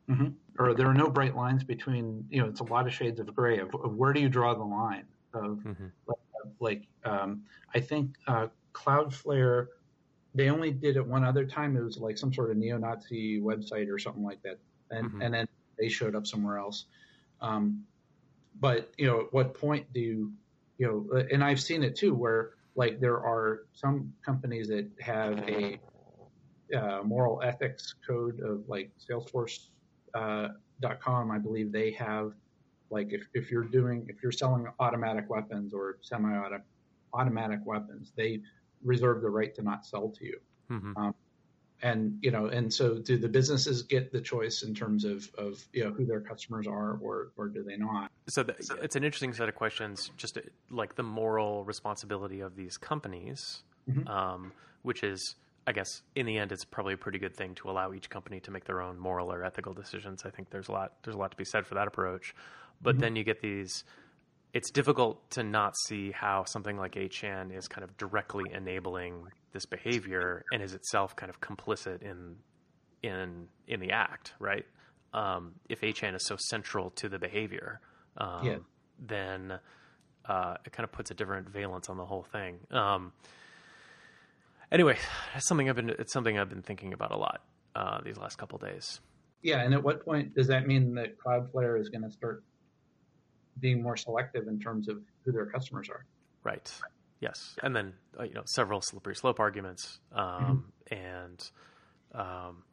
Mm-hmm. 0.10 0.28
Or 0.58 0.74
there 0.74 0.88
are 0.88 0.94
no 0.94 1.10
bright 1.10 1.36
lines 1.36 1.64
between, 1.64 2.26
you 2.30 2.42
know, 2.42 2.48
it's 2.48 2.60
a 2.60 2.66
lot 2.66 2.88
of 2.88 2.94
shades 2.94 3.20
of 3.20 3.34
gray 3.34 3.60
of, 3.60 3.74
of 3.76 3.96
where 3.96 4.12
do 4.12 4.20
you 4.20 4.28
draw 4.28 4.54
the 4.54 4.64
line 4.64 5.06
of 5.34 5.60
mm-hmm. 5.60 5.86
like, 6.60 6.88
um, 7.06 7.44
I 7.74 7.80
think 7.80 8.16
uh, 8.28 8.48
Cloudflare, 8.74 9.68
they 10.36 10.50
only 10.50 10.72
did 10.72 10.98
it 10.98 11.06
one 11.06 11.24
other 11.24 11.46
time. 11.46 11.78
It 11.78 11.84
was 11.84 11.98
like 11.98 12.18
some 12.18 12.34
sort 12.34 12.52
of 12.52 12.58
neo-Nazi 12.58 13.40
website 13.40 13.90
or 13.90 14.00
something 14.00 14.24
like 14.24 14.42
that. 14.44 14.60
And, 14.92 15.08
mm-hmm. 15.08 15.22
and 15.22 15.34
then 15.34 15.48
they 15.78 15.90
showed 15.90 16.16
up 16.16 16.28
somewhere 16.28 16.58
else. 16.58 16.86
Um, 17.42 17.84
but, 18.60 18.92
you 18.98 19.08
know, 19.08 19.22
at 19.22 19.34
what 19.34 19.54
point 19.54 19.94
do 19.94 20.00
you, 20.00 20.34
you 20.78 20.88
know, 20.88 21.24
and 21.32 21.44
I've 21.44 21.62
seen 21.62 21.84
it 21.84 21.96
too, 21.96 22.14
where 22.14 22.52
like 22.76 23.00
there 23.00 23.18
are 23.18 23.62
some 23.74 24.14
companies 24.26 24.68
that 24.70 24.90
have 25.00 25.40
a 25.48 25.80
uh, 26.76 27.02
moral 27.04 27.42
ethics 27.44 27.96
code 28.06 28.40
of 28.42 28.68
like 28.68 28.92
Salesforce 29.10 29.68
uh, 30.14 30.50
.com, 31.00 31.32
I 31.32 31.38
believe 31.38 31.72
they 31.72 31.92
have 31.92 32.34
like 32.90 33.14
if, 33.14 33.28
if 33.34 33.52
you're 33.52 33.64
doing 33.66 34.06
if 34.10 34.24
you're 34.24 34.32
selling 34.32 34.68
automatic 34.80 35.30
weapons 35.30 35.74
or 35.74 35.98
semi-automatic 36.02 36.64
automatic 37.14 37.60
weapons, 37.66 38.14
they 38.16 38.42
reserve 38.84 39.22
the 39.22 39.30
right 39.30 39.54
to 39.56 39.62
not 39.62 39.86
sell 39.86 40.10
to 40.10 40.26
you. 40.26 40.40
Mm-hmm. 40.72 40.98
Um, 40.98 41.16
and 41.82 42.20
you 42.22 42.32
know, 42.32 42.48
and 42.48 42.74
so 42.74 43.00
do 43.00 43.18
the 43.18 43.30
businesses 43.30 43.84
get 43.84 44.12
the 44.12 44.20
choice 44.20 44.64
in 44.64 44.76
terms 44.76 45.06
of 45.06 45.30
of 45.38 45.66
you 45.72 45.84
know 45.84 45.92
who 45.92 46.06
their 46.06 46.20
customers 46.20 46.68
are, 46.68 46.98
or 47.02 47.32
or 47.38 47.48
do 47.48 47.64
they 47.64 47.78
not? 47.78 48.12
So 48.28 48.44
the, 48.44 48.56
it's 48.82 48.96
an 48.96 49.04
interesting 49.04 49.34
set 49.34 49.48
of 49.48 49.56
questions, 49.56 50.12
just 50.18 50.38
like 50.70 50.96
the 50.96 51.04
moral 51.04 51.64
responsibility 51.64 52.42
of 52.42 52.56
these 52.56 52.78
companies, 52.78 53.64
mm-hmm. 53.90 54.08
um, 54.08 54.52
which 54.82 55.04
is 55.04 55.36
I 55.70 55.72
guess 55.72 56.02
in 56.16 56.26
the 56.26 56.36
end, 56.40 56.52
it's 56.52 56.66
probably 56.66 56.96
a 56.96 56.98
pretty 56.98 57.20
good 57.20 57.36
thing 57.36 57.54
to 57.56 57.70
allow 57.70 57.94
each 57.94 58.10
company 58.10 58.40
to 58.40 58.50
make 58.50 58.66
their 58.66 58.82
own 58.82 58.98
moral 58.98 59.32
or 59.32 59.46
ethical 59.46 59.72
decisions. 59.72 60.24
I 60.26 60.32
think 60.32 60.50
there's 60.50 60.68
a 60.68 60.72
lot 60.72 60.94
there's 61.04 61.14
a 61.16 61.20
lot 61.20 61.30
to 61.30 61.38
be 61.38 61.46
said 61.46 61.68
for 61.68 61.76
that 61.76 61.88
approach. 61.88 62.34
But 62.82 62.96
mm-hmm. 62.96 63.02
then 63.02 63.16
you 63.16 63.24
get 63.24 63.40
these. 63.40 63.84
It's 64.52 64.72
difficult 64.72 65.30
to 65.32 65.44
not 65.44 65.78
see 65.86 66.10
how 66.10 66.44
something 66.46 66.76
like 66.76 66.96
8chan 66.96 67.56
is 67.56 67.68
kind 67.68 67.84
of 67.84 67.96
directly 67.98 68.46
enabling 68.52 69.28
this 69.54 69.68
behavior 69.68 70.44
and 70.52 70.64
is 70.64 70.74
itself 70.74 71.16
kind 71.16 71.30
of 71.30 71.40
complicit 71.40 72.02
in 72.02 72.38
in 73.04 73.48
in 73.68 73.80
the 73.80 73.92
act, 73.92 74.34
right? 74.40 74.66
Um, 75.14 75.54
if 75.70 75.82
8chan 75.82 76.16
is 76.16 76.26
so 76.26 76.36
central 76.40 76.90
to 76.92 77.10
the 77.10 77.20
behavior, 77.20 77.80
um, 78.18 78.44
yeah. 78.44 78.58
then 78.98 79.60
uh, 80.26 80.56
it 80.66 80.72
kind 80.72 80.84
of 80.84 80.92
puts 80.92 81.12
a 81.12 81.14
different 81.14 81.48
valence 81.48 81.90
on 81.90 81.98
the 81.98 82.06
whole 82.06 82.24
thing. 82.24 82.58
Um, 82.72 83.14
anyway, 84.72 84.98
it's 85.36 85.48
something 85.48 85.70
I've 85.70 85.76
been 85.76 85.90
it's 85.90 86.14
something 86.14 86.38
I've 86.38 86.50
been 86.50 86.62
thinking 86.62 86.94
about 86.94 87.12
a 87.12 87.18
lot 87.18 87.42
uh, 87.76 88.02
these 88.04 88.18
last 88.18 88.38
couple 88.38 88.58
days. 88.58 89.00
Yeah, 89.42 89.62
and 89.62 89.74
at 89.74 89.82
what 89.82 90.04
point 90.04 90.36
does 90.36 90.48
that 90.48 90.68
mean 90.68 90.94
that 90.96 91.18
Cloudflare 91.18 91.80
is 91.80 91.90
going 91.90 92.04
to 92.04 92.12
start 92.12 92.44
being 93.60 93.82
more 93.82 93.96
selective 93.96 94.48
in 94.48 94.60
terms 94.60 94.90
of 94.90 94.98
who 95.24 95.32
their 95.32 95.46
customers 95.46 95.90
are? 95.90 96.06
Right. 96.44 96.72
Yes, 97.22 97.56
and 97.64 97.76
then 97.76 97.94
uh, 98.18 98.24
you 98.24 98.34
know 98.34 98.44
several 98.46 98.82
slippery 98.82 99.16
slope 99.16 99.40
arguments, 99.40 100.00
um, 100.14 100.64
mm-hmm. 100.90 100.96
and 100.96 101.52
um, 102.14 102.64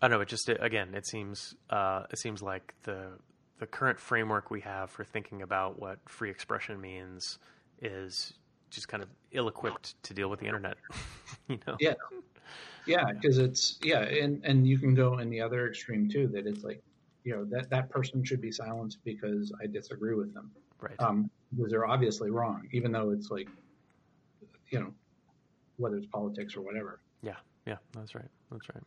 I 0.00 0.08
don't 0.08 0.12
know. 0.12 0.20
It 0.22 0.28
just 0.28 0.48
it, 0.48 0.58
again, 0.60 0.94
it 0.94 1.06
seems 1.06 1.54
uh, 1.68 2.04
it 2.10 2.18
seems 2.18 2.42
like 2.42 2.74
the 2.84 3.18
the 3.58 3.66
current 3.66 4.00
framework 4.00 4.50
we 4.50 4.62
have 4.62 4.90
for 4.90 5.04
thinking 5.04 5.42
about 5.42 5.78
what 5.80 5.98
free 6.08 6.30
expression 6.30 6.80
means 6.80 7.38
is 7.80 8.32
just 8.70 8.88
kind 8.88 9.02
of 9.02 9.08
ill-equipped 9.30 10.02
to 10.02 10.14
deal 10.14 10.28
with 10.28 10.40
the 10.40 10.46
internet. 10.46 10.76
you 11.48 11.58
know? 11.66 11.76
Yeah, 11.80 11.94
yeah, 12.86 13.12
because 13.12 13.38
it's 13.38 13.78
yeah, 13.82 14.00
and 14.00 14.44
and 14.44 14.66
you 14.66 14.78
can 14.78 14.94
go 14.94 15.18
in 15.18 15.30
the 15.30 15.40
other 15.40 15.68
extreme 15.68 16.08
too. 16.08 16.28
That 16.28 16.46
it's 16.46 16.64
like, 16.64 16.82
you 17.24 17.34
know, 17.34 17.44
that 17.46 17.70
that 17.70 17.88
person 17.90 18.24
should 18.24 18.40
be 18.40 18.52
silenced 18.52 18.98
because 19.04 19.52
I 19.62 19.66
disagree 19.66 20.14
with 20.14 20.34
them. 20.34 20.50
Right. 20.80 20.94
Um, 20.98 21.30
because 21.56 21.70
they're 21.70 21.86
obviously 21.86 22.30
wrong, 22.30 22.68
even 22.72 22.92
though 22.92 23.10
it's 23.10 23.30
like, 23.30 23.48
you 24.70 24.80
know, 24.80 24.92
whether 25.76 25.96
it's 25.96 26.06
politics 26.06 26.56
or 26.56 26.62
whatever. 26.62 27.00
Yeah, 27.22 27.36
yeah, 27.66 27.76
that's 27.92 28.14
right. 28.14 28.28
That's 28.50 28.68
right. 28.74 28.82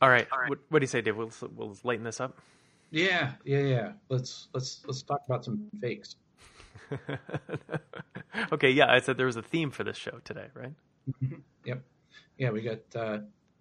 All 0.00 0.08
right. 0.08 0.26
What, 0.48 0.58
what 0.68 0.80
do 0.80 0.82
you 0.82 0.88
say, 0.88 1.00
Dave? 1.00 1.16
We'll, 1.16 1.30
we'll 1.54 1.76
lighten 1.84 2.04
this 2.04 2.20
up. 2.20 2.36
Yeah, 2.90 3.32
yeah, 3.44 3.60
yeah. 3.60 3.92
Let's 4.10 4.48
let's 4.52 4.82
let's 4.86 5.02
talk 5.02 5.22
about 5.26 5.44
some 5.44 5.68
fakes. 5.80 6.16
okay, 8.52 8.70
yeah. 8.70 8.92
I 8.92 9.00
said 9.00 9.16
there 9.16 9.26
was 9.26 9.36
a 9.36 9.42
theme 9.42 9.70
for 9.70 9.82
this 9.84 9.96
show 9.96 10.20
today, 10.24 10.48
right? 10.54 10.74
Mm-hmm. 11.10 11.36
Yep. 11.64 11.82
Yeah, 12.38 12.50
we 12.50 12.62
got 12.62 12.78
uh, 12.96 13.18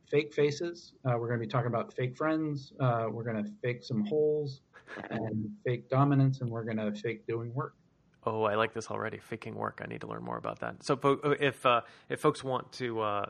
fake 0.10 0.34
faces. 0.34 0.94
Uh, 1.06 1.14
we're 1.18 1.28
going 1.28 1.40
to 1.40 1.46
be 1.46 1.52
talking 1.52 1.68
about 1.68 1.94
fake 1.94 2.18
friends. 2.18 2.74
Uh, 2.80 3.08
we're 3.12 3.24
going 3.24 3.44
to 3.44 3.50
fake 3.62 3.84
some 3.84 4.06
holes 4.06 4.62
and 5.10 5.50
fake 5.66 5.90
dominance, 5.90 6.42
and 6.42 6.50
we're 6.50 6.64
going 6.64 6.78
to 6.78 6.92
fake 6.94 7.26
doing 7.28 7.54
work. 7.54 7.76
Oh, 8.24 8.44
I 8.44 8.56
like 8.56 8.74
this 8.74 8.92
already. 8.92 9.18
Faking 9.18 9.56
work. 9.56 9.82
I 9.84 9.88
need 9.88 10.02
to 10.02 10.08
learn 10.08 10.24
more 10.24 10.38
about 10.38 10.60
that. 10.60 10.84
So, 10.84 11.00
if 11.40 11.66
uh, 11.66 11.82
if 12.08 12.20
folks 12.20 12.44
want 12.44 12.72
to 12.74 13.00
uh, 13.00 13.26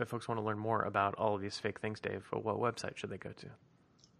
if 0.00 0.08
folks 0.08 0.26
want 0.26 0.40
to 0.40 0.44
learn 0.44 0.58
more 0.58 0.82
about 0.82 1.14
all 1.14 1.34
of 1.36 1.40
these 1.40 1.58
fake 1.58 1.78
things, 1.80 2.00
Dave, 2.00 2.26
what 2.32 2.56
website 2.56 2.96
should 2.96 3.10
they 3.10 3.18
go 3.18 3.30
to? 3.30 3.46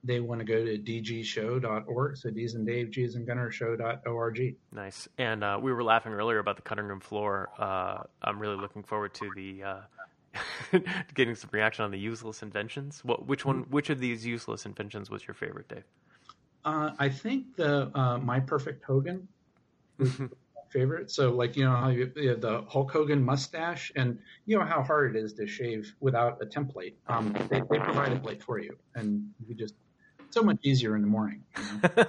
They 0.04 0.20
want 0.20 0.40
to 0.40 0.44
go 0.44 0.64
to 0.64 0.78
dgshow.org. 0.78 2.16
So 2.16 2.30
D's 2.30 2.54
and 2.54 2.66
Dave, 2.66 2.90
G's 2.90 3.14
and 3.14 3.26
Gunner 3.26 3.50
show.org. 3.50 4.56
Nice. 4.72 5.08
And 5.18 5.44
uh, 5.44 5.58
we 5.62 5.72
were 5.72 5.84
laughing 5.84 6.12
earlier 6.12 6.38
about 6.38 6.56
the 6.56 6.62
cutting 6.62 6.86
room 6.86 7.00
floor. 7.00 7.50
Uh, 7.58 8.02
I'm 8.22 8.40
really 8.40 8.56
looking 8.56 8.82
forward 8.82 9.14
to 9.14 9.30
the 9.36 9.62
uh, 9.62 9.80
getting 11.14 11.34
some 11.34 11.50
reaction 11.52 11.84
on 11.84 11.90
the 11.90 11.98
useless 11.98 12.42
inventions. 12.42 13.04
What, 13.04 13.26
which 13.26 13.44
one? 13.44 13.62
Which 13.70 13.90
of 13.90 14.00
these 14.00 14.26
useless 14.26 14.66
inventions 14.66 15.10
was 15.10 15.26
your 15.26 15.34
favorite, 15.34 15.68
Dave? 15.68 15.84
Uh, 16.64 16.90
I 16.98 17.08
think 17.08 17.56
the 17.56 17.96
uh, 17.96 18.18
My 18.18 18.40
Perfect 18.40 18.84
Hogan 18.84 19.28
favorite. 20.72 21.10
So 21.10 21.30
like 21.30 21.56
you 21.56 21.64
know 21.64 21.76
how 21.76 21.88
you, 21.90 22.10
you 22.16 22.36
the 22.36 22.64
Hulk 22.68 22.90
Hogan 22.90 23.22
mustache, 23.22 23.92
and 23.96 24.18
you 24.46 24.58
know 24.58 24.64
how 24.64 24.82
hard 24.82 25.14
it 25.14 25.18
is 25.18 25.32
to 25.34 25.46
shave 25.46 25.94
without 26.00 26.42
a 26.42 26.46
template. 26.46 26.94
Um, 27.08 27.32
they, 27.48 27.62
they 27.70 27.78
provide 27.78 28.12
a 28.12 28.18
plate 28.18 28.42
for 28.42 28.58
you, 28.58 28.76
and 28.94 29.28
you 29.46 29.54
just 29.54 29.74
so 30.32 30.42
much 30.42 30.58
easier 30.62 30.96
in 30.96 31.02
the 31.02 31.08
morning. 31.08 31.42
You 31.56 31.80
know? 31.82 32.04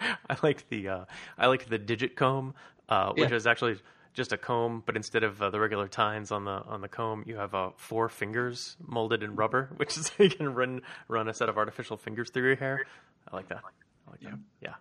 I 0.30 0.36
like 0.42 0.68
the 0.68 0.88
uh, 0.88 1.04
I 1.36 1.46
like 1.46 1.68
the 1.68 1.78
digit 1.78 2.16
comb, 2.16 2.54
uh, 2.88 3.12
which 3.12 3.30
yeah. 3.30 3.36
is 3.36 3.46
actually 3.46 3.76
just 4.12 4.32
a 4.32 4.38
comb, 4.38 4.82
but 4.84 4.96
instead 4.96 5.22
of 5.22 5.40
uh, 5.40 5.50
the 5.50 5.60
regular 5.60 5.88
tines 5.88 6.32
on 6.32 6.44
the 6.44 6.62
on 6.66 6.80
the 6.80 6.88
comb, 6.88 7.24
you 7.26 7.36
have 7.36 7.54
uh, 7.54 7.70
four 7.76 8.08
fingers 8.08 8.76
molded 8.86 9.22
in 9.22 9.36
rubber, 9.36 9.70
which 9.76 9.96
is 9.96 10.10
you 10.18 10.30
can 10.30 10.54
run 10.54 10.82
run 11.08 11.28
a 11.28 11.34
set 11.34 11.48
of 11.48 11.58
artificial 11.58 11.96
fingers 11.96 12.30
through 12.30 12.46
your 12.46 12.56
hair. 12.56 12.84
I 13.30 13.36
like 13.36 13.48
that. 13.48 13.60
I 14.06 14.10
like 14.10 14.20
yeah. 14.22 14.30
that. 14.30 14.38
Yeah. 14.62 14.74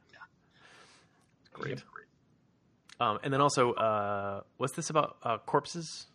Great. 1.54 1.70
Yep. 1.70 1.82
Um, 3.02 3.20
and 3.24 3.34
then 3.34 3.40
also, 3.40 3.74
uh, 3.74 4.42
what's 4.58 4.74
this 4.74 4.90
about 4.90 5.18
uh, 5.24 5.38
corpses? 5.38 6.08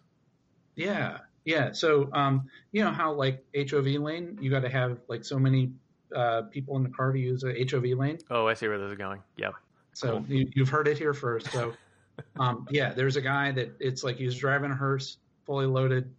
Yeah, 0.77 1.19
yeah. 1.45 1.73
So 1.73 2.11
um, 2.13 2.49
you 2.73 2.85
know 2.85 2.93
how 2.93 3.13
like 3.13 3.45
HOV 3.57 3.87
lane, 3.87 4.39
you 4.41 4.51
got 4.51 4.61
to 4.61 4.69
have 4.69 4.99
like 5.09 5.25
so 5.25 5.39
many 5.39 5.73
uh, 6.15 6.43
people 6.51 6.77
in 6.77 6.83
the 6.83 6.91
car 6.91 7.13
to 7.13 7.19
use 7.19 7.45
a 7.45 7.53
HOV 7.53 7.99
lane. 7.99 8.19
Oh, 8.31 8.47
I 8.47 8.55
see 8.55 8.69
where 8.69 8.79
this 8.79 8.93
is 8.93 8.99
going. 8.99 9.23
Yeah. 9.37 9.51
So 9.93 10.21
cool. 10.21 10.25
you, 10.29 10.49
have 10.59 10.69
heard 10.69 10.89
it 10.89 10.99
here 10.99 11.15
first. 11.15 11.51
So 11.53 11.73
um, 12.39 12.67
yeah, 12.71 12.93
there's 12.93 13.17
a 13.17 13.21
guy 13.21 13.53
that 13.53 13.77
it's 13.81 14.05
like 14.05 14.17
he's 14.17 14.37
driving 14.37 14.71
a 14.71 14.75
hearse, 14.75 15.19
fully 15.45 15.67
loaded, 15.67 16.13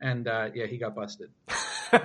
and 0.00 0.28
uh, 0.28 0.50
yeah, 0.54 0.66
he 0.66 0.78
got 0.78 0.94
busted. 0.94 1.30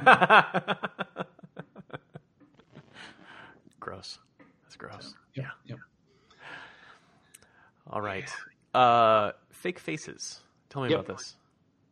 gross. 3.80 4.20
That's 4.64 4.76
gross. 4.78 5.14
Yeah. 5.36 5.50
yeah. 5.66 5.76
All 7.90 8.02
right. 8.02 8.30
Uh, 8.74 9.32
fake 9.52 9.80
faces. 9.80 10.42
Tell 10.70 10.82
me 10.84 10.90
yep. 10.90 11.02
about 11.02 11.18
this. 11.18 11.36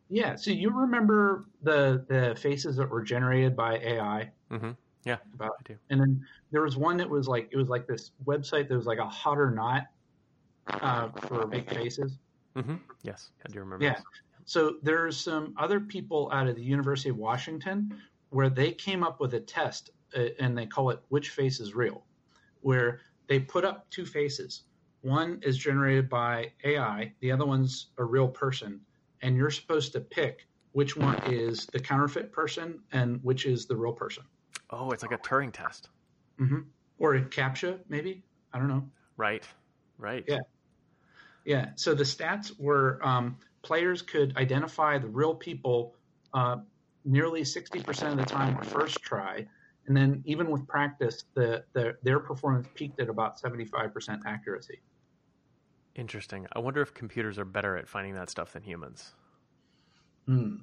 Yeah. 0.09 0.35
So 0.35 0.51
you 0.51 0.71
remember 0.71 1.45
the 1.61 2.05
the 2.07 2.35
faces 2.39 2.77
that 2.77 2.89
were 2.89 3.01
generated 3.01 3.55
by 3.55 3.77
AI? 3.77 4.31
Mm-hmm. 4.51 4.71
Yeah, 5.05 5.17
about, 5.33 5.53
I 5.59 5.63
do. 5.63 5.77
And 5.89 5.99
then 5.99 6.25
there 6.51 6.61
was 6.61 6.77
one 6.77 6.97
that 6.97 7.09
was 7.09 7.27
like 7.27 7.49
it 7.51 7.57
was 7.57 7.69
like 7.69 7.87
this 7.87 8.11
website 8.25 8.67
that 8.67 8.75
was 8.75 8.85
like 8.85 8.99
a 8.99 9.07
hot 9.07 9.37
or 9.37 9.51
not 9.51 9.87
uh, 10.67 11.09
for 11.09 11.49
fake 11.49 11.69
faces. 11.69 12.17
Mm-hmm. 12.55 12.75
Yes, 13.03 13.31
I 13.45 13.49
do 13.51 13.59
remember. 13.59 13.83
Yeah. 13.83 13.93
This. 13.93 14.03
So 14.45 14.75
there's 14.81 15.17
some 15.17 15.53
other 15.57 15.79
people 15.79 16.29
out 16.33 16.47
of 16.47 16.55
the 16.55 16.63
University 16.63 17.09
of 17.09 17.17
Washington 17.17 17.95
where 18.29 18.49
they 18.49 18.71
came 18.71 19.03
up 19.03 19.19
with 19.19 19.33
a 19.33 19.39
test, 19.39 19.91
uh, 20.15 20.25
and 20.39 20.57
they 20.57 20.65
call 20.65 20.89
it 20.89 20.99
"Which 21.09 21.29
Face 21.29 21.59
is 21.59 21.73
Real," 21.73 22.03
where 22.61 23.01
they 23.27 23.39
put 23.39 23.63
up 23.63 23.89
two 23.89 24.05
faces 24.05 24.63
one 25.01 25.39
is 25.43 25.57
generated 25.57 26.09
by 26.09 26.51
AI, 26.63 27.13
the 27.21 27.31
other 27.31 27.45
one's 27.45 27.87
a 27.97 28.03
real 28.03 28.27
person, 28.27 28.81
and 29.21 29.35
you're 29.35 29.49
supposed 29.49 29.93
to 29.93 30.01
pick 30.01 30.47
which 30.73 30.97
one 30.97 31.17
is 31.27 31.67
the 31.67 31.79
counterfeit 31.79 32.31
person 32.31 32.79
and 32.91 33.23
which 33.23 33.45
is 33.45 33.65
the 33.65 33.75
real 33.75 33.93
person. 33.93 34.23
Oh, 34.69 34.91
it's 34.91 35.03
like 35.03 35.11
a 35.11 35.17
Turing 35.17 35.51
test. 35.51 35.89
Mm-hmm. 36.39 36.59
Or 36.99 37.15
a 37.15 37.21
CAPTCHA, 37.21 37.79
maybe. 37.89 38.23
I 38.53 38.59
don't 38.59 38.67
know. 38.67 38.87
Right. 39.17 39.43
Right. 39.97 40.23
Yeah. 40.27 40.39
Yeah. 41.45 41.69
So 41.75 41.93
the 41.93 42.03
stats 42.03 42.51
were 42.59 42.99
um, 43.03 43.37
players 43.61 44.01
could 44.01 44.35
identify 44.37 44.97
the 44.97 45.07
real 45.07 45.35
people 45.35 45.95
uh, 46.33 46.57
nearly 47.05 47.41
60% 47.41 48.11
of 48.11 48.17
the 48.17 48.25
time 48.25 48.61
first 48.63 49.01
try. 49.01 49.47
And 49.87 49.97
then 49.97 50.21
even 50.25 50.51
with 50.51 50.67
practice, 50.67 51.23
the, 51.33 51.63
the, 51.73 51.97
their 52.03 52.19
performance 52.19 52.67
peaked 52.75 52.99
at 52.99 53.09
about 53.09 53.41
75% 53.41 54.19
accuracy. 54.25 54.79
Interesting. 55.95 56.45
I 56.53 56.59
wonder 56.59 56.81
if 56.81 56.93
computers 56.93 57.39
are 57.39 57.45
better 57.45 57.75
at 57.75 57.87
finding 57.87 58.13
that 58.13 58.29
stuff 58.29 58.53
than 58.53 58.61
humans. 58.61 59.13
Hmm. 60.27 60.55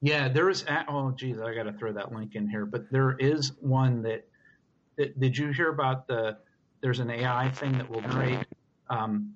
Yeah, 0.00 0.28
there 0.28 0.48
is. 0.48 0.64
Oh, 0.88 1.10
geez, 1.10 1.40
I 1.40 1.54
got 1.54 1.64
to 1.64 1.72
throw 1.72 1.92
that 1.92 2.12
link 2.12 2.34
in 2.34 2.48
here. 2.48 2.66
But 2.66 2.90
there 2.90 3.16
is 3.18 3.52
one 3.60 4.02
that, 4.02 4.28
that. 4.96 5.18
Did 5.18 5.36
you 5.36 5.50
hear 5.50 5.70
about 5.70 6.06
the? 6.06 6.38
There's 6.80 7.00
an 7.00 7.10
AI 7.10 7.50
thing 7.50 7.72
that 7.78 7.90
will 7.90 8.00
generate. 8.00 8.46
Um, 8.88 9.34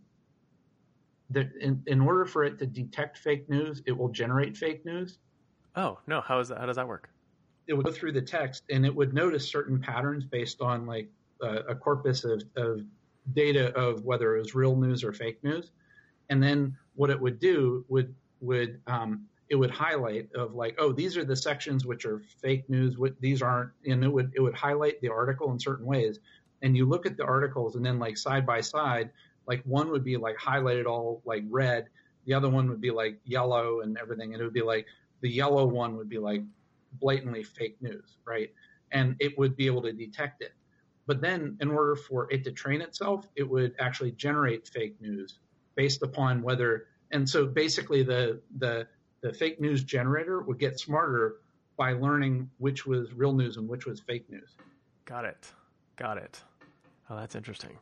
that 1.30 1.50
in, 1.60 1.82
in 1.86 2.00
order 2.00 2.24
for 2.24 2.44
it 2.44 2.58
to 2.58 2.66
detect 2.66 3.18
fake 3.18 3.48
news, 3.48 3.82
it 3.86 3.92
will 3.92 4.10
generate 4.10 4.56
fake 4.56 4.84
news. 4.84 5.18
Oh 5.74 5.98
no! 6.06 6.20
How 6.20 6.38
is 6.38 6.48
that? 6.48 6.58
How 6.58 6.66
does 6.66 6.76
that 6.76 6.86
work? 6.86 7.08
It 7.66 7.74
would 7.74 7.86
go 7.86 7.92
through 7.92 8.12
the 8.12 8.22
text 8.22 8.64
and 8.70 8.84
it 8.84 8.94
would 8.94 9.14
notice 9.14 9.48
certain 9.48 9.80
patterns 9.80 10.24
based 10.24 10.60
on 10.60 10.86
like 10.86 11.08
uh, 11.42 11.62
a 11.68 11.74
corpus 11.74 12.24
of, 12.24 12.42
of 12.56 12.82
data 13.34 13.72
of 13.76 14.04
whether 14.04 14.36
it 14.36 14.40
was 14.40 14.54
real 14.54 14.76
news 14.76 15.02
or 15.04 15.12
fake 15.12 15.42
news, 15.42 15.70
and 16.28 16.42
then 16.42 16.76
what 16.94 17.10
it 17.10 17.20
would 17.20 17.40
do 17.40 17.84
would 17.88 18.14
would 18.40 18.80
um, 18.86 19.26
it 19.52 19.56
would 19.56 19.70
highlight 19.70 20.32
of 20.34 20.54
like 20.54 20.74
oh 20.78 20.92
these 20.92 21.16
are 21.16 21.24
the 21.24 21.36
sections 21.36 21.84
which 21.84 22.06
are 22.06 22.22
fake 22.40 22.68
news 22.68 22.96
what 22.96 23.12
these 23.20 23.42
aren't 23.42 23.70
and 23.86 24.02
it 24.02 24.08
would 24.08 24.32
it 24.34 24.40
would 24.40 24.54
highlight 24.54 25.00
the 25.00 25.08
article 25.08 25.52
in 25.52 25.60
certain 25.60 25.86
ways 25.86 26.18
and 26.62 26.76
you 26.76 26.88
look 26.88 27.04
at 27.06 27.16
the 27.16 27.24
articles 27.24 27.76
and 27.76 27.84
then 27.84 27.98
like 27.98 28.16
side 28.16 28.46
by 28.46 28.60
side 28.60 29.10
like 29.46 29.62
one 29.64 29.90
would 29.90 30.04
be 30.04 30.16
like 30.16 30.36
highlighted 30.38 30.86
all 30.86 31.22
like 31.26 31.44
red 31.50 31.86
the 32.24 32.34
other 32.34 32.48
one 32.48 32.68
would 32.68 32.80
be 32.80 32.90
like 32.90 33.20
yellow 33.24 33.80
and 33.82 33.98
everything 33.98 34.32
and 34.32 34.40
it 34.40 34.44
would 34.44 34.54
be 34.54 34.62
like 34.62 34.86
the 35.20 35.30
yellow 35.30 35.66
one 35.66 35.96
would 35.96 36.08
be 36.08 36.18
like 36.18 36.42
blatantly 37.00 37.42
fake 37.42 37.76
news 37.82 38.16
right 38.24 38.50
and 38.90 39.16
it 39.20 39.36
would 39.38 39.54
be 39.54 39.66
able 39.66 39.82
to 39.82 39.92
detect 39.92 40.42
it 40.42 40.54
but 41.06 41.20
then, 41.20 41.56
in 41.60 41.70
order 41.70 41.96
for 41.96 42.32
it 42.32 42.44
to 42.44 42.52
train 42.52 42.80
itself, 42.80 43.26
it 43.34 43.48
would 43.48 43.74
actually 43.78 44.12
generate 44.12 44.68
fake 44.68 45.00
news 45.00 45.38
based 45.74 46.02
upon 46.02 46.42
whether. 46.42 46.86
And 47.10 47.28
so, 47.28 47.46
basically, 47.46 48.02
the 48.02 48.40
the 48.56 48.86
the 49.22 49.32
fake 49.32 49.60
news 49.60 49.82
generator 49.82 50.40
would 50.40 50.58
get 50.58 50.78
smarter 50.78 51.36
by 51.76 51.92
learning 51.92 52.50
which 52.58 52.86
was 52.86 53.12
real 53.14 53.32
news 53.32 53.56
and 53.56 53.68
which 53.68 53.86
was 53.86 54.00
fake 54.00 54.28
news. 54.28 54.50
Got 55.04 55.24
it. 55.24 55.50
Got 55.96 56.18
it. 56.18 56.40
Oh, 57.08 57.16
that's 57.16 57.34
interesting. 57.34 57.78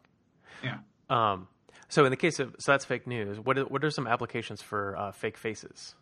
Yeah. 0.62 0.78
Um, 1.08 1.48
so 1.88 2.04
in 2.04 2.10
the 2.10 2.16
case 2.16 2.38
of 2.38 2.54
so 2.58 2.72
that's 2.72 2.84
fake 2.84 3.06
news. 3.06 3.40
What 3.40 3.58
are, 3.58 3.64
what 3.64 3.84
are 3.84 3.90
some 3.90 4.06
applications 4.06 4.62
for 4.62 4.96
uh, 4.96 5.12
fake 5.12 5.36
faces? 5.36 5.94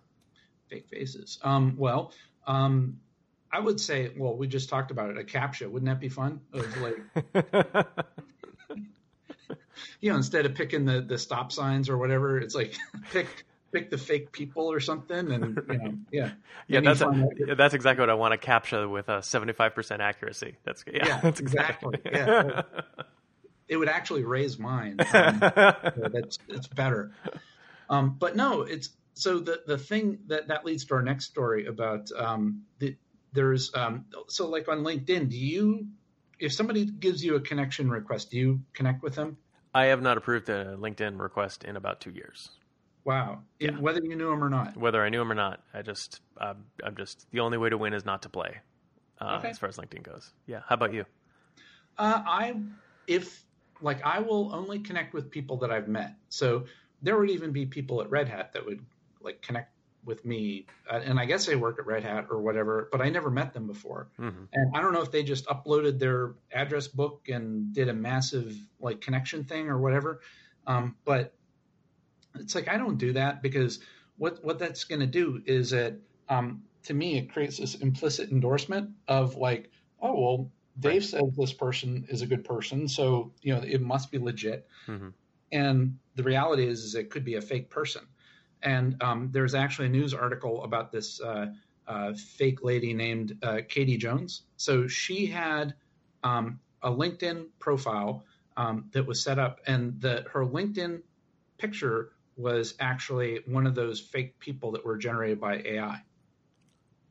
Fake 0.68 0.86
faces. 0.90 1.38
Um, 1.42 1.76
well, 1.78 2.12
um, 2.46 3.00
I 3.50 3.60
would 3.60 3.80
say, 3.80 4.12
well, 4.16 4.36
we 4.36 4.46
just 4.46 4.68
talked 4.68 4.90
about 4.90 5.10
it, 5.10 5.18
a 5.18 5.24
CAPTCHA. 5.24 5.70
Wouldn't 5.70 5.88
that 5.88 6.00
be 6.00 6.10
fun? 6.10 6.40
Like, 6.52 7.00
you 10.00 10.10
know, 10.10 10.16
instead 10.16 10.46
of 10.46 10.54
picking 10.54 10.84
the, 10.84 11.00
the 11.00 11.18
stop 11.18 11.52
signs 11.52 11.88
or 11.88 11.96
whatever, 11.96 12.38
it's 12.38 12.54
like 12.54 12.74
pick 13.12 13.46
pick 13.72 13.90
the 13.90 13.98
fake 13.98 14.32
people 14.32 14.70
or 14.70 14.80
something, 14.80 15.30
and 15.30 15.60
you 15.68 15.78
know, 15.78 15.94
yeah, 16.12 16.30
yeah, 16.66 16.80
that's 16.80 17.00
a, 17.00 17.54
that's 17.56 17.74
exactly 17.74 18.02
what 18.02 18.10
I 18.10 18.14
want 18.14 18.32
to 18.32 18.38
capture 18.38 18.88
with 18.88 19.08
a 19.08 19.22
seventy 19.22 19.52
five 19.52 19.74
percent 19.74 20.02
accuracy. 20.02 20.56
That's 20.64 20.84
yeah, 20.86 21.06
yeah 21.06 21.20
that's 21.20 21.40
exactly. 21.40 21.98
yeah, 22.04 22.62
it 23.68 23.76
would 23.76 23.88
actually 23.88 24.24
raise 24.24 24.58
mine. 24.58 24.98
Um, 25.12 25.40
that's 26.12 26.38
it's 26.48 26.66
better. 26.66 27.12
Um, 27.90 28.16
but 28.18 28.36
no, 28.36 28.62
it's 28.62 28.90
so 29.14 29.38
the 29.38 29.62
the 29.66 29.78
thing 29.78 30.18
that 30.26 30.48
that 30.48 30.64
leads 30.64 30.84
to 30.86 30.94
our 30.94 31.02
next 31.02 31.26
story 31.26 31.66
about 31.66 32.10
um, 32.16 32.62
the 32.78 32.96
there's 33.32 33.74
um, 33.74 34.06
so 34.28 34.48
like 34.48 34.68
on 34.68 34.78
LinkedIn, 34.78 35.30
do 35.30 35.36
you 35.36 35.86
if 36.38 36.52
somebody 36.52 36.86
gives 36.86 37.24
you 37.24 37.34
a 37.34 37.40
connection 37.40 37.90
request, 37.90 38.30
do 38.30 38.38
you 38.38 38.60
connect 38.72 39.02
with 39.02 39.14
them? 39.14 39.36
I 39.74 39.86
have 39.86 40.02
not 40.02 40.16
approved 40.16 40.48
a 40.48 40.76
LinkedIn 40.78 41.20
request 41.20 41.64
in 41.64 41.76
about 41.76 42.00
two 42.00 42.10
years. 42.10 42.50
Wow. 43.08 43.40
Yeah. 43.58 43.70
Whether 43.70 44.02
you 44.04 44.16
knew 44.16 44.30
him 44.30 44.44
or 44.44 44.50
not. 44.50 44.76
Whether 44.76 45.02
I 45.02 45.08
knew 45.08 45.22
him 45.22 45.32
or 45.32 45.34
not, 45.34 45.62
I 45.72 45.80
just 45.80 46.20
uh, 46.38 46.52
I'm 46.84 46.94
just 46.94 47.26
the 47.30 47.40
only 47.40 47.56
way 47.56 47.70
to 47.70 47.78
win 47.78 47.94
is 47.94 48.04
not 48.04 48.20
to 48.22 48.28
play. 48.28 48.58
Uh, 49.18 49.36
okay. 49.38 49.48
As 49.48 49.58
far 49.58 49.70
as 49.70 49.78
LinkedIn 49.78 50.02
goes. 50.02 50.30
Yeah. 50.46 50.60
How 50.68 50.74
about 50.74 50.92
you? 50.92 51.06
Uh, 51.96 52.22
I 52.26 52.56
if 53.06 53.46
like 53.80 54.04
I 54.04 54.18
will 54.18 54.54
only 54.54 54.80
connect 54.80 55.14
with 55.14 55.30
people 55.30 55.56
that 55.60 55.70
I've 55.70 55.88
met. 55.88 56.16
So 56.28 56.66
there 57.00 57.16
would 57.16 57.30
even 57.30 57.50
be 57.50 57.64
people 57.64 58.02
at 58.02 58.10
Red 58.10 58.28
Hat 58.28 58.52
that 58.52 58.66
would 58.66 58.84
like 59.22 59.40
connect 59.40 59.72
with 60.04 60.26
me, 60.26 60.66
uh, 60.90 61.00
and 61.02 61.18
I 61.18 61.24
guess 61.24 61.46
they 61.46 61.56
work 61.56 61.78
at 61.78 61.86
Red 61.86 62.04
Hat 62.04 62.26
or 62.28 62.42
whatever, 62.42 62.90
but 62.92 63.00
I 63.00 63.08
never 63.08 63.30
met 63.30 63.54
them 63.54 63.66
before. 63.66 64.10
Mm-hmm. 64.20 64.44
And 64.52 64.76
I 64.76 64.82
don't 64.82 64.92
know 64.92 65.00
if 65.00 65.10
they 65.10 65.22
just 65.22 65.46
uploaded 65.46 65.98
their 65.98 66.34
address 66.52 66.88
book 66.88 67.30
and 67.30 67.72
did 67.72 67.88
a 67.88 67.94
massive 67.94 68.54
like 68.80 69.00
connection 69.00 69.44
thing 69.44 69.70
or 69.70 69.78
whatever. 69.78 70.20
Um, 70.66 70.96
but 71.06 71.32
it's 72.34 72.54
like 72.54 72.68
I 72.68 72.76
don't 72.76 72.98
do 72.98 73.12
that 73.14 73.42
because 73.42 73.80
what 74.16 74.44
what 74.44 74.58
that's 74.58 74.84
going 74.84 75.00
to 75.00 75.06
do 75.06 75.42
is 75.46 75.70
that 75.70 75.94
um, 76.28 76.62
to 76.84 76.94
me 76.94 77.18
it 77.18 77.32
creates 77.32 77.58
this 77.58 77.74
implicit 77.76 78.30
endorsement 78.30 78.90
of 79.06 79.36
like, 79.36 79.70
oh 80.00 80.20
well, 80.20 80.50
Dave 80.78 81.02
right. 81.02 81.04
says 81.04 81.36
this 81.36 81.52
person 81.52 82.06
is 82.08 82.22
a 82.22 82.26
good 82.26 82.44
person, 82.44 82.88
so 82.88 83.32
you 83.42 83.54
know 83.54 83.62
it 83.62 83.80
must 83.80 84.10
be 84.10 84.18
legit. 84.18 84.68
Mm-hmm. 84.86 85.08
And 85.50 85.98
the 86.14 86.22
reality 86.22 86.66
is, 86.66 86.84
is 86.84 86.94
it 86.94 87.10
could 87.10 87.24
be 87.24 87.36
a 87.36 87.40
fake 87.40 87.70
person. 87.70 88.02
And 88.62 89.02
um, 89.02 89.30
there's 89.32 89.54
actually 89.54 89.86
a 89.86 89.90
news 89.90 90.12
article 90.12 90.64
about 90.64 90.92
this 90.92 91.20
uh, 91.20 91.46
uh, 91.86 92.12
fake 92.12 92.62
lady 92.62 92.92
named 92.92 93.38
uh, 93.42 93.60
Katie 93.68 93.96
Jones. 93.96 94.42
So 94.56 94.88
she 94.88 95.26
had 95.26 95.74
um, 96.22 96.60
a 96.82 96.90
LinkedIn 96.90 97.46
profile 97.58 98.24
um, 98.56 98.86
that 98.92 99.06
was 99.06 99.22
set 99.22 99.38
up, 99.38 99.60
and 99.66 100.00
the, 100.00 100.24
her 100.32 100.44
LinkedIn 100.44 101.02
picture 101.56 102.12
was 102.38 102.74
actually 102.80 103.40
one 103.46 103.66
of 103.66 103.74
those 103.74 104.00
fake 104.00 104.38
people 104.38 104.72
that 104.72 104.84
were 104.84 104.96
generated 104.96 105.40
by 105.40 105.56
AI. 105.56 106.02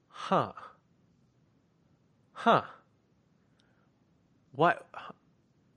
Huh. 0.08 0.54
Huh. 2.32 2.64
What? 4.54 4.88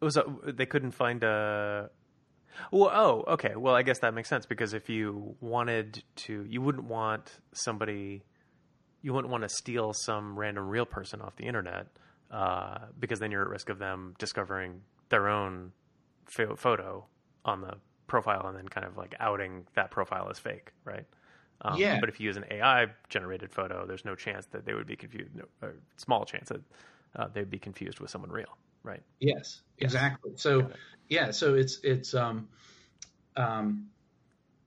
it 0.00 0.04
Was 0.04 0.16
a, 0.16 0.24
they 0.46 0.66
couldn't 0.66 0.92
find 0.92 1.22
a 1.24 1.90
well, 2.70 2.90
oh, 2.92 3.24
okay. 3.34 3.56
Well, 3.56 3.74
I 3.74 3.82
guess 3.82 4.00
that 4.00 4.14
makes 4.14 4.28
sense 4.28 4.46
because 4.46 4.74
if 4.74 4.88
you 4.88 5.36
wanted 5.40 6.02
to, 6.16 6.44
you 6.48 6.60
wouldn't 6.60 6.84
want 6.84 7.32
somebody, 7.52 8.22
you 9.02 9.12
wouldn't 9.12 9.30
want 9.30 9.42
to 9.42 9.48
steal 9.48 9.92
some 9.92 10.38
random 10.38 10.68
real 10.68 10.86
person 10.86 11.20
off 11.20 11.36
the 11.36 11.44
internet 11.44 11.86
uh, 12.30 12.78
because 12.98 13.18
then 13.18 13.30
you're 13.30 13.42
at 13.42 13.48
risk 13.48 13.68
of 13.70 13.78
them 13.78 14.14
discovering 14.18 14.82
their 15.08 15.28
own 15.28 15.72
ph- 16.34 16.56
photo 16.56 17.06
on 17.44 17.60
the 17.60 17.74
profile 18.10 18.46
and 18.46 18.56
then 18.56 18.68
kind 18.68 18.86
of 18.86 18.96
like 18.98 19.14
outing 19.20 19.66
that 19.74 19.90
profile 19.90 20.28
as 20.30 20.38
fake, 20.38 20.72
right? 20.84 21.06
Um, 21.62 21.78
yeah. 21.78 22.00
But 22.00 22.08
if 22.08 22.20
you 22.20 22.26
use 22.26 22.36
an 22.36 22.44
AI 22.50 22.88
generated 23.08 23.52
photo, 23.52 23.86
there's 23.86 24.04
no 24.04 24.14
chance 24.14 24.46
that 24.46 24.66
they 24.66 24.74
would 24.74 24.86
be 24.86 24.96
confused, 24.96 25.30
no, 25.34 25.72
small 25.96 26.24
chance 26.24 26.48
that 26.48 26.60
uh, 27.16 27.28
they'd 27.32 27.50
be 27.50 27.58
confused 27.58 28.00
with 28.00 28.10
someone 28.10 28.30
real 28.30 28.56
right? 28.82 29.02
Yes, 29.20 29.62
exactly. 29.78 30.32
So 30.36 30.70
yeah, 31.08 31.30
so 31.30 31.54
it's 31.54 31.80
it's 31.82 32.14
um 32.14 32.48
um 33.36 33.88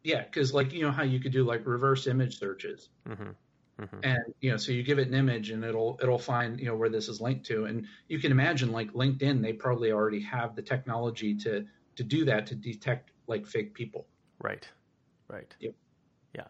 yeah, 0.04 0.24
because 0.24 0.54
like 0.54 0.74
you 0.74 0.82
know 0.82 0.92
how 0.92 1.04
you 1.04 1.20
could 1.20 1.32
do 1.32 1.44
like 1.44 1.66
reverse 1.66 2.08
image 2.08 2.40
searches. 2.40 2.90
Mm-hmm. 3.08 3.30
Mm-hmm. 3.82 4.00
And 4.04 4.34
you 4.40 4.52
know, 4.52 4.58
so 4.58 4.72
you 4.72 4.84
give 4.84 5.00
it 5.00 5.08
an 5.08 5.16
image, 5.16 5.50
and 5.50 5.64
it'll 5.64 6.00
it'll 6.02 6.20
find 6.20 6.60
you 6.60 6.68
know 6.68 6.76
where 6.76 6.90
this 6.90 7.08
is 7.10 7.20
linked 7.20 7.46
to, 7.48 7.66
and 7.66 7.88
you 8.08 8.20
can 8.20 8.32
imagine 8.32 8.72
like 8.72 8.94
LinkedIn, 8.94 9.42
they 9.42 9.54
probably 9.54 9.92
already 9.92 10.22
have 10.22 10.56
the 10.56 10.62
technology 10.62 11.36
to 11.36 11.66
to 11.96 12.04
do 12.04 12.26
that 12.26 12.48
to 12.48 12.56
detect 12.56 13.12
like 13.28 13.46
fake 13.46 13.74
people. 13.74 14.08
Right. 14.40 14.68
Right. 15.28 15.56
Yep. 15.60 15.74
Yeah. 16.36 16.44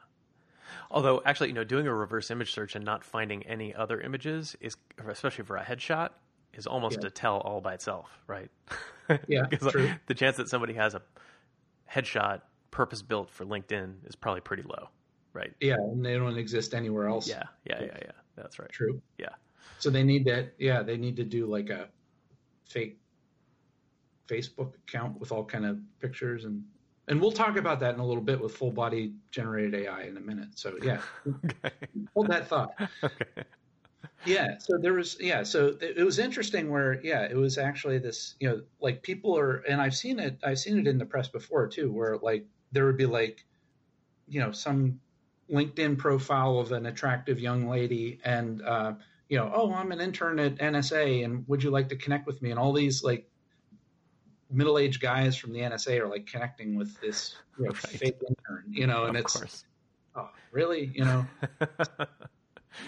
Although, 0.91 1.21
actually, 1.25 1.49
you 1.49 1.53
know, 1.53 1.63
doing 1.63 1.87
a 1.87 1.93
reverse 1.93 2.31
image 2.31 2.53
search 2.53 2.75
and 2.75 2.83
not 2.83 3.03
finding 3.03 3.43
any 3.43 3.73
other 3.73 4.01
images 4.01 4.55
is, 4.59 4.75
especially 5.07 5.45
for 5.45 5.57
a 5.57 5.63
headshot, 5.63 6.09
is 6.53 6.67
almost 6.67 6.99
yeah. 7.01 7.07
a 7.07 7.09
tell 7.09 7.37
all 7.37 7.61
by 7.61 7.73
itself, 7.73 8.19
right? 8.27 8.49
Yeah, 9.27 9.41
uh, 9.61 9.69
true. 9.69 9.87
Like, 9.87 10.05
the 10.07 10.13
chance 10.13 10.37
that 10.37 10.47
somebody 10.47 10.75
has 10.75 10.95
a 10.95 11.01
headshot 11.91 12.39
purpose 12.71 13.01
built 13.01 13.29
for 13.29 13.43
LinkedIn 13.43 14.07
is 14.07 14.15
probably 14.15 14.39
pretty 14.39 14.63
low, 14.63 14.87
right? 15.33 15.51
Yeah, 15.59 15.75
and 15.75 16.05
they 16.05 16.13
don't 16.13 16.37
exist 16.37 16.73
anywhere 16.73 17.09
else. 17.09 17.27
Yeah, 17.27 17.43
yeah, 17.65 17.81
yeah, 17.81 17.97
yeah. 18.01 18.11
That's 18.37 18.59
right. 18.59 18.69
True. 18.71 19.01
Yeah. 19.17 19.29
So 19.79 19.89
they 19.89 20.03
need 20.03 20.23
that. 20.25 20.53
Yeah, 20.57 20.83
they 20.83 20.95
need 20.95 21.17
to 21.17 21.25
do 21.25 21.47
like 21.47 21.69
a 21.69 21.89
fake 22.63 22.97
Facebook 24.27 24.75
account 24.87 25.19
with 25.19 25.31
all 25.31 25.43
kind 25.43 25.65
of 25.65 25.79
pictures 25.99 26.45
and 26.45 26.63
and 27.09 27.19
we'll 27.19 27.33
talk 27.33 27.57
about 27.57 27.81
that 27.81 27.95
in 27.95 27.99
a 27.99 28.05
little 28.05 28.23
bit 28.23 28.39
with 28.39 28.55
full 28.55 28.71
body 28.71 29.13
generated 29.29 29.75
AI 29.75 30.03
in 30.03 30.15
a 30.15 30.21
minute. 30.21 30.47
So 30.55 30.77
yeah, 30.81 31.01
okay. 31.45 31.75
hold 32.13 32.27
that 32.27 32.47
thought. 32.47 32.73
Okay 33.03 33.43
yeah 34.25 34.57
so 34.57 34.77
there 34.77 34.93
was 34.93 35.17
yeah 35.19 35.43
so 35.43 35.75
it 35.81 36.03
was 36.03 36.19
interesting 36.19 36.69
where 36.69 37.01
yeah 37.03 37.23
it 37.23 37.35
was 37.35 37.57
actually 37.57 37.97
this 37.97 38.35
you 38.39 38.47
know 38.47 38.61
like 38.79 39.01
people 39.03 39.37
are 39.37 39.57
and 39.67 39.81
i've 39.81 39.95
seen 39.95 40.19
it 40.19 40.37
i've 40.43 40.59
seen 40.59 40.77
it 40.77 40.87
in 40.87 40.97
the 40.97 41.05
press 41.05 41.27
before 41.27 41.67
too 41.67 41.91
where 41.91 42.17
like 42.17 42.45
there 42.71 42.85
would 42.85 42.97
be 42.97 43.05
like 43.05 43.43
you 44.27 44.39
know 44.39 44.51
some 44.51 44.99
linkedin 45.51 45.97
profile 45.97 46.59
of 46.59 46.71
an 46.71 46.85
attractive 46.85 47.39
young 47.39 47.67
lady 47.67 48.19
and 48.23 48.61
uh 48.61 48.93
you 49.29 49.37
know 49.37 49.51
oh 49.53 49.73
i'm 49.73 49.91
an 49.91 49.99
intern 49.99 50.39
at 50.39 50.55
nsa 50.57 51.23
and 51.23 51.47
would 51.47 51.61
you 51.61 51.69
like 51.69 51.89
to 51.89 51.95
connect 51.95 52.25
with 52.25 52.41
me 52.41 52.49
and 52.49 52.59
all 52.59 52.73
these 52.73 53.03
like 53.03 53.29
middle-aged 54.53 55.01
guys 55.01 55.35
from 55.35 55.53
the 55.53 55.59
nsa 55.59 55.99
are 55.99 56.07
like 56.07 56.25
connecting 56.25 56.75
with 56.75 56.99
this 57.01 57.35
you 57.57 57.65
know, 57.65 57.71
right. 57.73 57.77
fake 57.77 58.17
intern 58.27 58.63
you 58.69 58.87
know 58.87 59.05
and 59.05 59.17
of 59.17 59.25
it's 59.25 59.37
course. 59.37 59.65
oh 60.15 60.29
really 60.51 60.91
you 60.93 61.03
know 61.03 61.25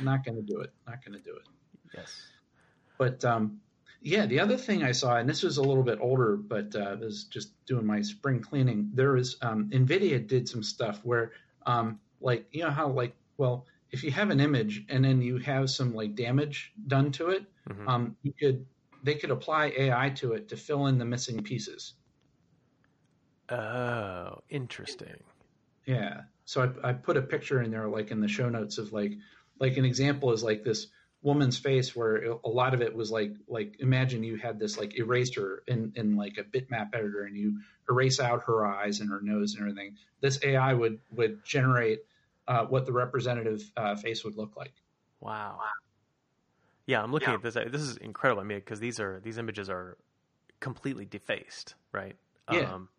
not 0.01 0.23
going 0.23 0.35
to 0.35 0.41
do 0.41 0.59
it. 0.61 0.71
Not 0.87 1.03
going 1.03 1.17
to 1.17 1.23
do 1.23 1.35
it. 1.35 1.45
Yes. 1.95 2.21
But 2.97 3.23
um, 3.25 3.59
yeah, 4.01 4.25
the 4.25 4.39
other 4.39 4.57
thing 4.57 4.83
I 4.83 4.91
saw, 4.91 5.17
and 5.17 5.27
this 5.27 5.43
was 5.43 5.57
a 5.57 5.63
little 5.63 5.83
bit 5.83 5.99
older, 6.01 6.37
but 6.37 6.75
uh, 6.75 6.97
was 6.99 7.25
just 7.25 7.53
doing 7.65 7.85
my 7.85 8.01
spring 8.01 8.41
cleaning. 8.41 8.89
There 8.93 9.17
is 9.17 9.37
um, 9.41 9.69
NVIDIA 9.71 10.25
did 10.25 10.47
some 10.47 10.63
stuff 10.63 11.01
where, 11.03 11.31
um, 11.65 11.99
like, 12.21 12.45
you 12.51 12.63
know 12.63 12.69
how 12.69 12.87
like, 12.87 13.15
well, 13.37 13.65
if 13.91 14.03
you 14.03 14.11
have 14.11 14.29
an 14.29 14.39
image 14.39 14.83
and 14.89 15.03
then 15.03 15.21
you 15.21 15.37
have 15.39 15.69
some 15.69 15.93
like 15.93 16.15
damage 16.15 16.73
done 16.87 17.11
to 17.13 17.29
it, 17.29 17.45
mm-hmm. 17.69 17.87
um, 17.87 18.15
you 18.23 18.33
could 18.33 18.65
they 19.05 19.15
could 19.15 19.29
apply 19.29 19.67
AI 19.77 20.09
to 20.15 20.33
it 20.33 20.49
to 20.49 20.57
fill 20.57 20.87
in 20.87 20.97
the 20.97 21.05
missing 21.05 21.43
pieces. 21.43 21.93
Oh, 23.49 24.41
interesting. 24.49 25.23
Yeah. 25.85 26.21
So 26.45 26.73
I, 26.83 26.89
I 26.89 26.93
put 26.93 27.15
a 27.15 27.21
picture 27.21 27.61
in 27.61 27.69
there, 27.69 27.87
like 27.87 28.09
in 28.09 28.19
the 28.19 28.27
show 28.27 28.49
notes 28.49 28.79
of 28.79 28.91
like 28.91 29.13
like 29.59 29.77
an 29.77 29.85
example 29.85 30.33
is 30.33 30.43
like 30.43 30.63
this 30.63 30.87
woman's 31.21 31.57
face 31.57 31.95
where 31.95 32.17
a 32.43 32.49
lot 32.49 32.73
of 32.73 32.81
it 32.81 32.95
was 32.95 33.11
like 33.11 33.33
like 33.47 33.77
imagine 33.79 34.23
you 34.23 34.37
had 34.37 34.59
this 34.59 34.77
like 34.77 34.97
eraser 34.97 35.63
in 35.67 35.93
in 35.95 36.15
like 36.15 36.37
a 36.37 36.43
bitmap 36.43 36.89
editor 36.93 37.23
and 37.23 37.37
you 37.37 37.59
erase 37.89 38.19
out 38.19 38.43
her 38.43 38.65
eyes 38.65 38.99
and 38.99 39.09
her 39.09 39.21
nose 39.21 39.55
and 39.55 39.61
everything 39.61 39.95
this 40.21 40.39
ai 40.43 40.71
would 40.71 40.99
would 41.09 41.43
generate 41.43 42.01
uh, 42.47 42.63
what 42.65 42.85
the 42.85 42.91
representative 42.91 43.63
uh, 43.75 43.95
face 43.95 44.23
would 44.23 44.37
look 44.37 44.55
like 44.55 44.73
wow 45.19 45.59
yeah 46.87 47.01
i'm 47.01 47.11
looking 47.11 47.29
yeah. 47.29 47.35
at 47.35 47.41
this 47.41 47.53
this 47.53 47.81
is 47.81 47.97
incredible 47.97 48.41
i 48.41 48.45
mean 48.45 48.59
because 48.59 48.79
these 48.79 48.99
are 48.99 49.19
these 49.23 49.37
images 49.37 49.69
are 49.69 49.97
completely 50.59 51.05
defaced 51.05 51.75
right 51.91 52.15
yeah. 52.51 52.73
Um, 52.73 52.89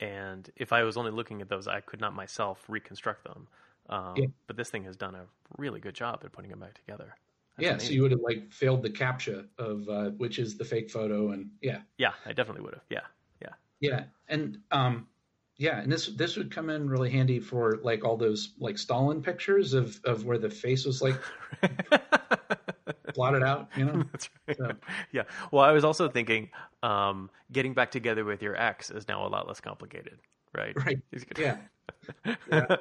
and 0.00 0.48
if 0.56 0.72
i 0.72 0.82
was 0.82 0.96
only 0.96 1.10
looking 1.10 1.40
at 1.40 1.48
those 1.48 1.66
i 1.66 1.80
could 1.80 2.00
not 2.00 2.14
myself 2.14 2.64
reconstruct 2.68 3.24
them 3.24 3.48
um, 3.88 4.14
yeah. 4.16 4.26
But 4.46 4.56
this 4.56 4.70
thing 4.70 4.84
has 4.84 4.96
done 4.96 5.14
a 5.14 5.26
really 5.58 5.80
good 5.80 5.94
job 5.94 6.22
at 6.24 6.32
putting 6.32 6.50
them 6.50 6.60
back 6.60 6.74
together. 6.74 7.16
That's 7.56 7.64
yeah, 7.64 7.70
amazing. 7.70 7.88
so 7.88 7.94
you 7.94 8.02
would 8.02 8.10
have 8.12 8.20
like 8.20 8.50
failed 8.50 8.82
the 8.82 8.90
captcha 8.90 9.46
of 9.58 9.88
uh, 9.88 10.10
which 10.10 10.38
is 10.38 10.56
the 10.56 10.64
fake 10.64 10.90
photo, 10.90 11.32
and 11.32 11.50
yeah, 11.60 11.80
yeah, 11.98 12.12
I 12.24 12.32
definitely 12.32 12.62
would 12.62 12.74
have. 12.74 12.84
Yeah, 12.88 13.00
yeah, 13.42 13.52
yeah, 13.80 14.04
and 14.28 14.58
um, 14.70 15.06
yeah, 15.56 15.80
and 15.80 15.92
this 15.92 16.06
this 16.06 16.36
would 16.36 16.50
come 16.50 16.70
in 16.70 16.88
really 16.88 17.10
handy 17.10 17.40
for 17.40 17.78
like 17.82 18.04
all 18.04 18.16
those 18.16 18.54
like 18.58 18.78
Stalin 18.78 19.22
pictures 19.22 19.74
of 19.74 20.00
of 20.04 20.24
where 20.24 20.38
the 20.38 20.48
face 20.48 20.86
was 20.86 21.02
like 21.02 21.20
blotted 23.14 23.42
out, 23.42 23.68
you 23.76 23.84
know. 23.84 24.04
Right. 24.48 24.56
So. 24.56 24.72
Yeah. 25.12 25.22
Well, 25.50 25.64
I 25.64 25.72
was 25.72 25.84
also 25.84 26.08
thinking, 26.08 26.50
um, 26.82 27.30
getting 27.52 27.74
back 27.74 27.90
together 27.90 28.24
with 28.24 28.42
your 28.42 28.56
ex 28.56 28.90
is 28.90 29.06
now 29.08 29.26
a 29.26 29.28
lot 29.28 29.46
less 29.46 29.60
complicated, 29.60 30.18
right? 30.54 30.74
Right. 30.84 30.98
Yeah. 31.38 31.56
yeah 32.50 32.76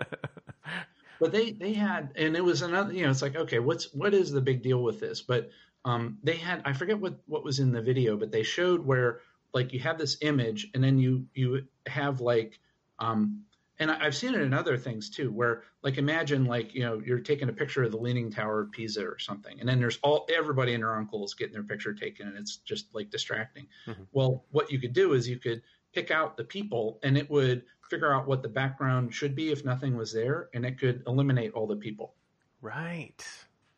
but 1.22 1.32
they 1.32 1.52
they 1.52 1.72
had 1.72 2.12
and 2.15 2.36
it 2.36 2.44
was 2.44 2.63
another 2.63 2.91
you 2.91 3.04
know 3.04 3.12
it's 3.12 3.22
like 3.22 3.36
okay 3.36 3.60
what's 3.60 3.94
what 3.94 4.13
is 4.13 4.32
the 4.32 4.41
big 4.41 4.62
deal 4.63 4.82
with 4.82 5.00
this 5.00 5.22
but 5.22 5.50
um, 5.86 6.17
they 6.24 6.36
had 6.36 6.62
i 6.65 6.74
forget 6.74 7.00
what 7.00 7.22
what 7.28 7.44
was 7.44 7.60
in 7.60 7.72
the 7.72 7.82
video 7.82 8.17
but 8.17 8.32
they 8.32 8.44
showed 8.44 8.86
where 8.86 9.22
like 9.54 9.72
you 9.72 9.80
have 9.80 9.98
this 9.98 10.17
image 10.22 10.67
and 10.74 10.84
then 10.84 10.98
you 10.98 11.26
you 11.34 11.65
have 11.88 12.20
like 12.22 12.60
um, 13.00 13.44
and 13.82 13.89
I've 13.89 14.15
seen 14.15 14.36
it 14.36 14.41
in 14.41 14.54
other 14.54 14.78
things 14.78 15.10
too, 15.10 15.32
where 15.32 15.63
like 15.82 15.98
imagine 15.98 16.46
like 16.46 16.76
you 16.76 16.84
know 16.84 17.02
you're 17.04 17.20
taking 17.20 17.50
a 17.50 17.54
picture 17.54 17.84
of 17.84 17.91
the 17.91 17.98
Leaning 17.98 18.32
Tower 18.32 18.62
of 18.62 18.72
Pisa 18.72 19.04
or 19.04 19.17
something, 19.17 19.60
and 19.60 19.67
then 19.67 19.80
there's 19.80 19.98
all 20.04 20.28
everybody 20.34 20.76
and 20.76 20.84
their 20.84 20.96
uncles 20.96 21.34
getting 21.34 21.54
their 21.54 21.63
picture 21.63 21.94
taken, 21.94 22.28
and 22.28 22.38
it's 22.38 22.58
just 22.58 22.94
like 22.94 23.10
distracting. 23.10 23.67
Mm-hmm. 23.88 24.04
Well, 24.12 24.46
what 24.52 24.72
you 24.72 24.80
could 24.80 24.94
do 24.94 25.13
is 25.13 25.28
you 25.28 25.38
could 25.38 25.63
pick 25.94 26.12
out 26.12 26.38
the 26.38 26.44
people 26.44 27.00
and 27.04 27.17
it 27.17 27.30
would 27.30 27.63
figure 27.89 28.13
out 28.13 28.28
what 28.28 28.44
the 28.44 28.50
background 28.50 29.13
should 29.13 29.36
be 29.36 29.52
if 29.52 29.65
nothing 29.65 29.98
was 29.98 30.13
there 30.13 30.48
and 30.54 30.65
it 30.65 30.80
could 30.80 31.04
eliminate 31.08 31.52
all 31.54 31.67
the 31.67 31.76
people. 31.76 32.13
Right. 32.62 33.26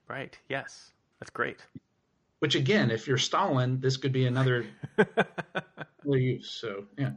Right. 0.07 0.37
Yes. 0.49 0.91
That's 1.19 1.31
great. 1.31 1.57
Which 2.39 2.55
again, 2.55 2.91
if 2.91 3.07
you're 3.07 3.17
Stalin, 3.17 3.79
this 3.79 3.97
could 3.97 4.11
be 4.11 4.25
another 4.25 4.65
use. 6.05 6.51
So 6.51 6.85
yeah. 6.97 7.13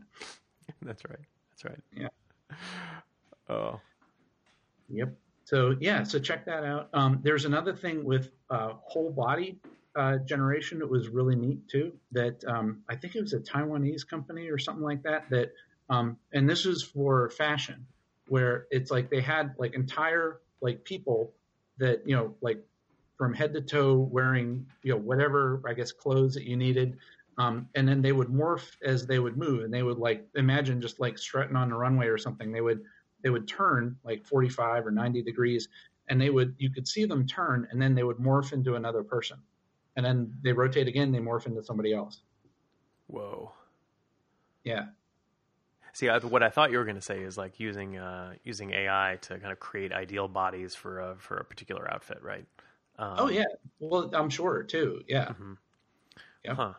That's 0.80 1.04
right. 1.04 1.18
That's 1.50 1.64
right. 1.64 1.82
Yeah. 1.94 2.08
Oh. 3.48 3.80
Yep. 4.88 5.16
So 5.44 5.76
yeah, 5.78 6.02
so 6.02 6.18
check 6.18 6.46
that 6.46 6.64
out. 6.64 6.88
Um, 6.92 7.20
there's 7.22 7.44
another 7.44 7.74
thing 7.74 8.04
with 8.04 8.32
uh, 8.50 8.72
whole 8.82 9.12
body 9.12 9.60
uh, 9.94 10.18
generation 10.18 10.80
that 10.80 10.90
was 10.90 11.08
really 11.08 11.36
neat 11.36 11.68
too. 11.68 11.92
That 12.12 12.44
um, 12.46 12.82
I 12.88 12.96
think 12.96 13.14
it 13.14 13.20
was 13.20 13.32
a 13.32 13.38
Taiwanese 13.38 14.06
company 14.06 14.50
or 14.50 14.58
something 14.58 14.82
like 14.82 15.04
that. 15.04 15.30
That 15.30 15.52
um, 15.88 16.16
and 16.32 16.48
this 16.48 16.64
was 16.64 16.82
for 16.82 17.30
fashion, 17.30 17.86
where 18.28 18.66
it's 18.70 18.90
like 18.90 19.10
they 19.10 19.20
had 19.20 19.54
like 19.58 19.74
entire 19.74 20.40
like 20.60 20.84
people 20.84 21.32
that 21.78 22.08
you 22.08 22.16
know 22.16 22.34
like 22.40 22.64
from 23.16 23.32
head 23.32 23.54
to 23.54 23.60
toe 23.60 23.94
wearing 23.94 24.66
you 24.82 24.92
know 24.92 24.98
whatever 24.98 25.62
I 25.66 25.74
guess 25.74 25.92
clothes 25.92 26.34
that 26.34 26.44
you 26.44 26.56
needed. 26.56 26.98
Um, 27.38 27.68
and 27.74 27.86
then 27.86 28.00
they 28.00 28.12
would 28.12 28.28
morph 28.28 28.70
as 28.82 29.06
they 29.06 29.18
would 29.18 29.36
move, 29.36 29.64
and 29.64 29.72
they 29.72 29.82
would 29.82 29.98
like 29.98 30.26
imagine 30.36 30.80
just 30.80 31.00
like 31.00 31.18
strutting 31.18 31.56
on 31.56 31.68
the 31.68 31.76
runway 31.76 32.06
or 32.06 32.16
something. 32.18 32.50
They 32.50 32.62
would 32.62 32.82
they 33.22 33.30
would 33.30 33.48
turn 33.48 33.96
like 34.04 34.24
45 34.24 34.86
or 34.86 34.90
90 34.90 35.22
degrees 35.22 35.68
and 36.08 36.20
they 36.20 36.30
would 36.30 36.54
you 36.58 36.70
could 36.70 36.86
see 36.86 37.04
them 37.04 37.26
turn 37.26 37.66
and 37.70 37.80
then 37.80 37.94
they 37.94 38.04
would 38.04 38.18
morph 38.18 38.52
into 38.52 38.74
another 38.76 39.02
person 39.02 39.38
and 39.96 40.04
then 40.06 40.32
they 40.42 40.52
rotate 40.52 40.86
again 40.86 41.10
they 41.10 41.18
morph 41.18 41.46
into 41.46 41.62
somebody 41.62 41.92
else 41.92 42.22
Whoa. 43.08 43.52
yeah 44.64 44.86
See, 45.92 46.10
I, 46.10 46.18
what 46.18 46.42
I 46.42 46.50
thought 46.50 46.70
you 46.70 46.76
were 46.76 46.84
going 46.84 46.96
to 46.96 47.00
say 47.02 47.20
is 47.20 47.38
like 47.38 47.58
using 47.58 47.96
uh, 47.96 48.34
using 48.44 48.70
AI 48.70 49.16
to 49.22 49.38
kind 49.38 49.50
of 49.50 49.58
create 49.58 49.92
ideal 49.92 50.28
bodies 50.28 50.74
for 50.74 51.00
a 51.00 51.16
for 51.18 51.38
a 51.38 51.44
particular 51.44 51.90
outfit, 51.90 52.18
right? 52.22 52.44
Um, 52.98 53.14
oh 53.18 53.28
yeah 53.28 53.44
well 53.78 54.10
i'm 54.14 54.28
sure 54.30 54.62
too 54.62 55.02
yeah 55.08 55.28
Mm-hmm. 55.28 55.52
yeah 56.44 56.54
Huh. 56.54 56.72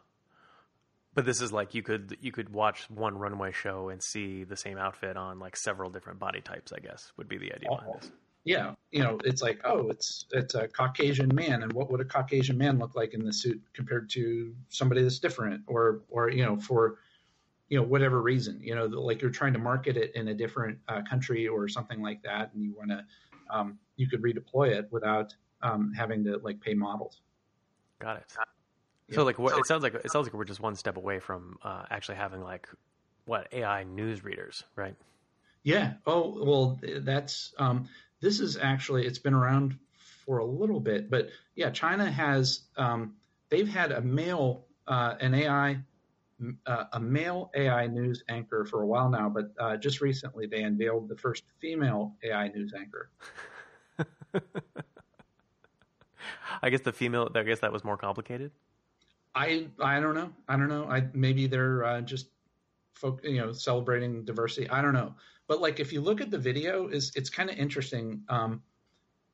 But 1.17 1.25
this 1.25 1.41
is 1.41 1.51
like 1.51 1.73
you 1.73 1.81
could 1.81 2.15
you 2.21 2.31
could 2.31 2.49
watch 2.49 2.87
one 2.91 3.17
runway 3.17 3.51
show 3.51 3.89
and 3.89 4.03
see 4.03 4.43
the 4.43 4.55
same 4.55 4.77
outfit 4.77 5.17
on 5.17 5.39
like 5.39 5.57
several 5.57 5.89
different 5.89 6.19
body 6.19 6.41
types. 6.41 6.71
I 6.71 6.79
guess 6.79 7.11
would 7.17 7.27
be 7.27 7.39
the 7.39 7.51
idea 7.55 7.69
behind 7.69 7.91
this. 7.99 8.11
yeah 8.43 8.75
you 8.91 9.01
know 9.01 9.17
it's 9.25 9.41
like 9.41 9.59
oh 9.65 9.89
it's 9.89 10.27
it's 10.31 10.53
a 10.53 10.67
caucasian 10.67 11.33
man 11.33 11.63
and 11.63 11.73
what 11.73 11.89
would 11.89 12.01
a 12.01 12.05
caucasian 12.05 12.55
man 12.55 12.77
look 12.77 12.95
like 12.95 13.15
in 13.15 13.25
the 13.25 13.33
suit 13.33 13.59
compared 13.73 14.11
to 14.11 14.53
somebody 14.69 15.01
that's 15.01 15.17
different 15.17 15.63
or 15.65 16.01
or 16.07 16.29
you 16.29 16.45
know 16.45 16.55
for 16.55 16.99
you 17.67 17.79
know 17.79 17.83
whatever 17.83 18.21
reason 18.21 18.59
you 18.61 18.75
know 18.75 18.85
like 18.85 19.19
you're 19.19 19.31
trying 19.31 19.53
to 19.53 19.59
market 19.59 19.97
it 19.97 20.11
in 20.13 20.27
a 20.27 20.35
different 20.35 20.77
uh, 20.87 21.01
country 21.09 21.47
or 21.47 21.67
something 21.67 21.99
like 21.99 22.21
that 22.21 22.53
and 22.53 22.63
you 22.63 22.75
want 22.77 22.91
to 22.91 23.03
um, 23.49 23.79
you 23.95 24.07
could 24.07 24.21
redeploy 24.21 24.69
it 24.69 24.87
without 24.91 25.33
um, 25.63 25.91
having 25.97 26.23
to 26.23 26.37
like 26.43 26.61
pay 26.61 26.75
models 26.75 27.21
Got 27.99 28.17
it. 28.17 28.25
So 29.11 29.23
like 29.23 29.39
what 29.39 29.57
it 29.57 29.65
sounds 29.65 29.83
like 29.83 29.93
it 29.93 30.11
sounds 30.11 30.27
like 30.27 30.33
we're 30.33 30.43
just 30.43 30.59
one 30.59 30.75
step 30.75 30.97
away 30.97 31.19
from 31.19 31.57
uh, 31.63 31.83
actually 31.89 32.15
having 32.15 32.41
like 32.41 32.67
what 33.25 33.47
AI 33.51 33.83
news 33.83 34.23
readers, 34.23 34.63
right? 34.75 34.95
Yeah. 35.63 35.93
Oh, 36.05 36.43
well, 36.45 36.79
that's 37.01 37.53
um, 37.57 37.87
this 38.21 38.39
is 38.39 38.57
actually 38.57 39.05
it's 39.05 39.19
been 39.19 39.33
around 39.33 39.77
for 40.25 40.39
a 40.39 40.45
little 40.45 40.79
bit, 40.79 41.09
but 41.09 41.29
yeah, 41.55 41.69
China 41.69 42.09
has 42.09 42.63
um, 42.75 43.15
they've 43.49 43.67
had 43.67 43.91
a 43.93 44.01
male 44.01 44.65
uh, 44.87 45.15
an 45.21 45.33
AI 45.33 45.79
uh, 46.65 46.83
a 46.93 46.99
male 46.99 47.49
AI 47.55 47.87
news 47.87 48.23
anchor 48.29 48.65
for 48.65 48.81
a 48.83 48.85
while 48.87 49.09
now, 49.09 49.29
but 49.29 49.51
uh, 49.59 49.77
just 49.77 50.01
recently 50.01 50.47
they 50.47 50.63
unveiled 50.63 51.09
the 51.09 51.15
first 51.15 51.43
female 51.59 52.15
AI 52.23 52.49
news 52.49 52.73
anchor. 52.77 53.09
I 56.61 56.69
guess 56.69 56.81
the 56.81 56.91
female. 56.91 57.31
I 57.33 57.43
guess 57.43 57.59
that 57.59 57.71
was 57.71 57.83
more 57.83 57.97
complicated. 57.97 58.51
I 59.37 59.67
I 59.79 59.99
don't 59.99 60.15
know. 60.15 60.33
I 60.47 60.57
don't 60.57 60.67
know. 60.67 60.85
I 60.89 61.07
maybe 61.13 61.45
they're 61.45 61.83
uh, 61.83 62.01
just 62.01 62.27
folk, 62.95 63.21
you 63.23 63.37
know, 63.37 63.51
celebrating 63.53 64.25
diversity. 64.25 64.67
I 64.67 64.81
don't 64.81 64.93
know. 64.93 65.13
But 65.47 65.61
like 65.61 65.79
if 65.79 65.93
you 65.93 66.01
look 66.01 66.21
at 66.21 66.31
the 66.31 66.39
video, 66.39 66.87
is 66.87 67.11
it's 67.15 67.29
kind 67.29 67.49
of 67.49 67.57
interesting. 67.57 68.23
Um, 68.29 68.63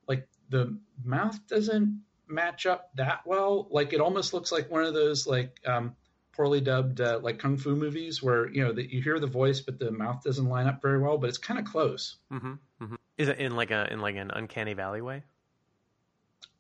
like 0.08 0.28
the 0.50 0.78
mouth 1.06 1.39
doesn't 1.48 2.02
match 2.28 2.66
up 2.66 2.89
that 2.96 3.22
well. 3.26 3.68
Like 3.72 3.94
it 3.94 4.02
almost 4.02 4.34
looks 4.34 4.52
like 4.52 4.70
one 4.70 4.84
of 4.84 4.94
those 4.94 5.26
like 5.26 5.62
um, 5.66 5.96
poorly 6.34 6.60
dubbed 6.60 7.00
uh, 7.00 7.20
like 7.24 7.39
kung 7.39 7.56
fu 7.56 7.74
movies 7.74 8.22
where 8.22 8.50
you 8.50 8.62
know 8.62 8.74
that 8.74 8.92
you 8.92 9.02
hear 9.02 9.20
the 9.20 9.28
voice 9.28 9.62
but 9.62 9.80
the 9.80 9.89
mouth 9.89 10.22
doesn't 10.22 10.50
line 10.50 10.68
up 10.68 10.82
very 10.82 11.00
well. 11.00 11.18
But 11.18 11.30
it's 11.30 11.38
kind 11.38 11.60
of 11.60 11.66
close. 11.66 12.18
Mm-hmm. 12.30 12.54
hmm 12.86 12.96
Is 13.18 13.30
it 13.30 13.39
in 13.39 13.56
like 13.56 13.72
a 13.72 13.92
in 13.92 14.02
like 14.02 14.18
an 14.18 14.32
uncanny 14.32 14.74
valley 14.74 15.02
way? 15.02 15.24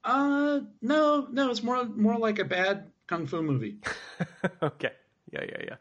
Uh, 0.05 0.61
no, 0.81 1.27
no, 1.29 1.51
it's 1.51 1.63
more 1.63 1.83
more 1.83 2.17
like 2.17 2.39
a 2.39 2.45
bad 2.45 2.92
kung 3.07 3.27
fu 3.27 3.41
movie. 3.41 3.77
okay. 4.63 4.91
Yeah, 5.31 5.43
yeah, 5.43 5.61
yeah. 5.63 5.75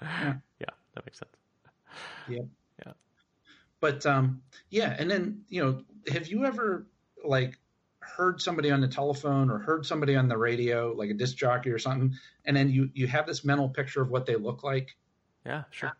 Yeah. 0.00 0.34
Yeah, 0.60 0.74
that 0.94 1.06
makes 1.06 1.18
sense. 1.18 1.30
Yeah. 2.28 2.42
Yeah. 2.84 2.92
But 3.80 4.04
um, 4.06 4.42
yeah, 4.70 4.94
and 4.98 5.10
then 5.10 5.42
you 5.48 5.62
know, 5.64 5.82
have 6.12 6.28
you 6.28 6.44
ever 6.44 6.86
like 7.24 7.58
heard 8.00 8.40
somebody 8.40 8.70
on 8.70 8.80
the 8.80 8.88
telephone 8.88 9.50
or 9.50 9.58
heard 9.58 9.86
somebody 9.86 10.16
on 10.16 10.28
the 10.28 10.36
radio, 10.36 10.92
like 10.92 11.10
a 11.10 11.14
disc 11.14 11.36
jockey 11.36 11.70
or 11.70 11.78
something, 11.78 12.14
and 12.44 12.56
then 12.56 12.70
you 12.70 12.90
you 12.94 13.06
have 13.06 13.26
this 13.26 13.44
mental 13.44 13.68
picture 13.68 14.02
of 14.02 14.10
what 14.10 14.26
they 14.26 14.36
look 14.36 14.62
like, 14.62 14.96
Yeah, 15.46 15.64
sure. 15.70 15.96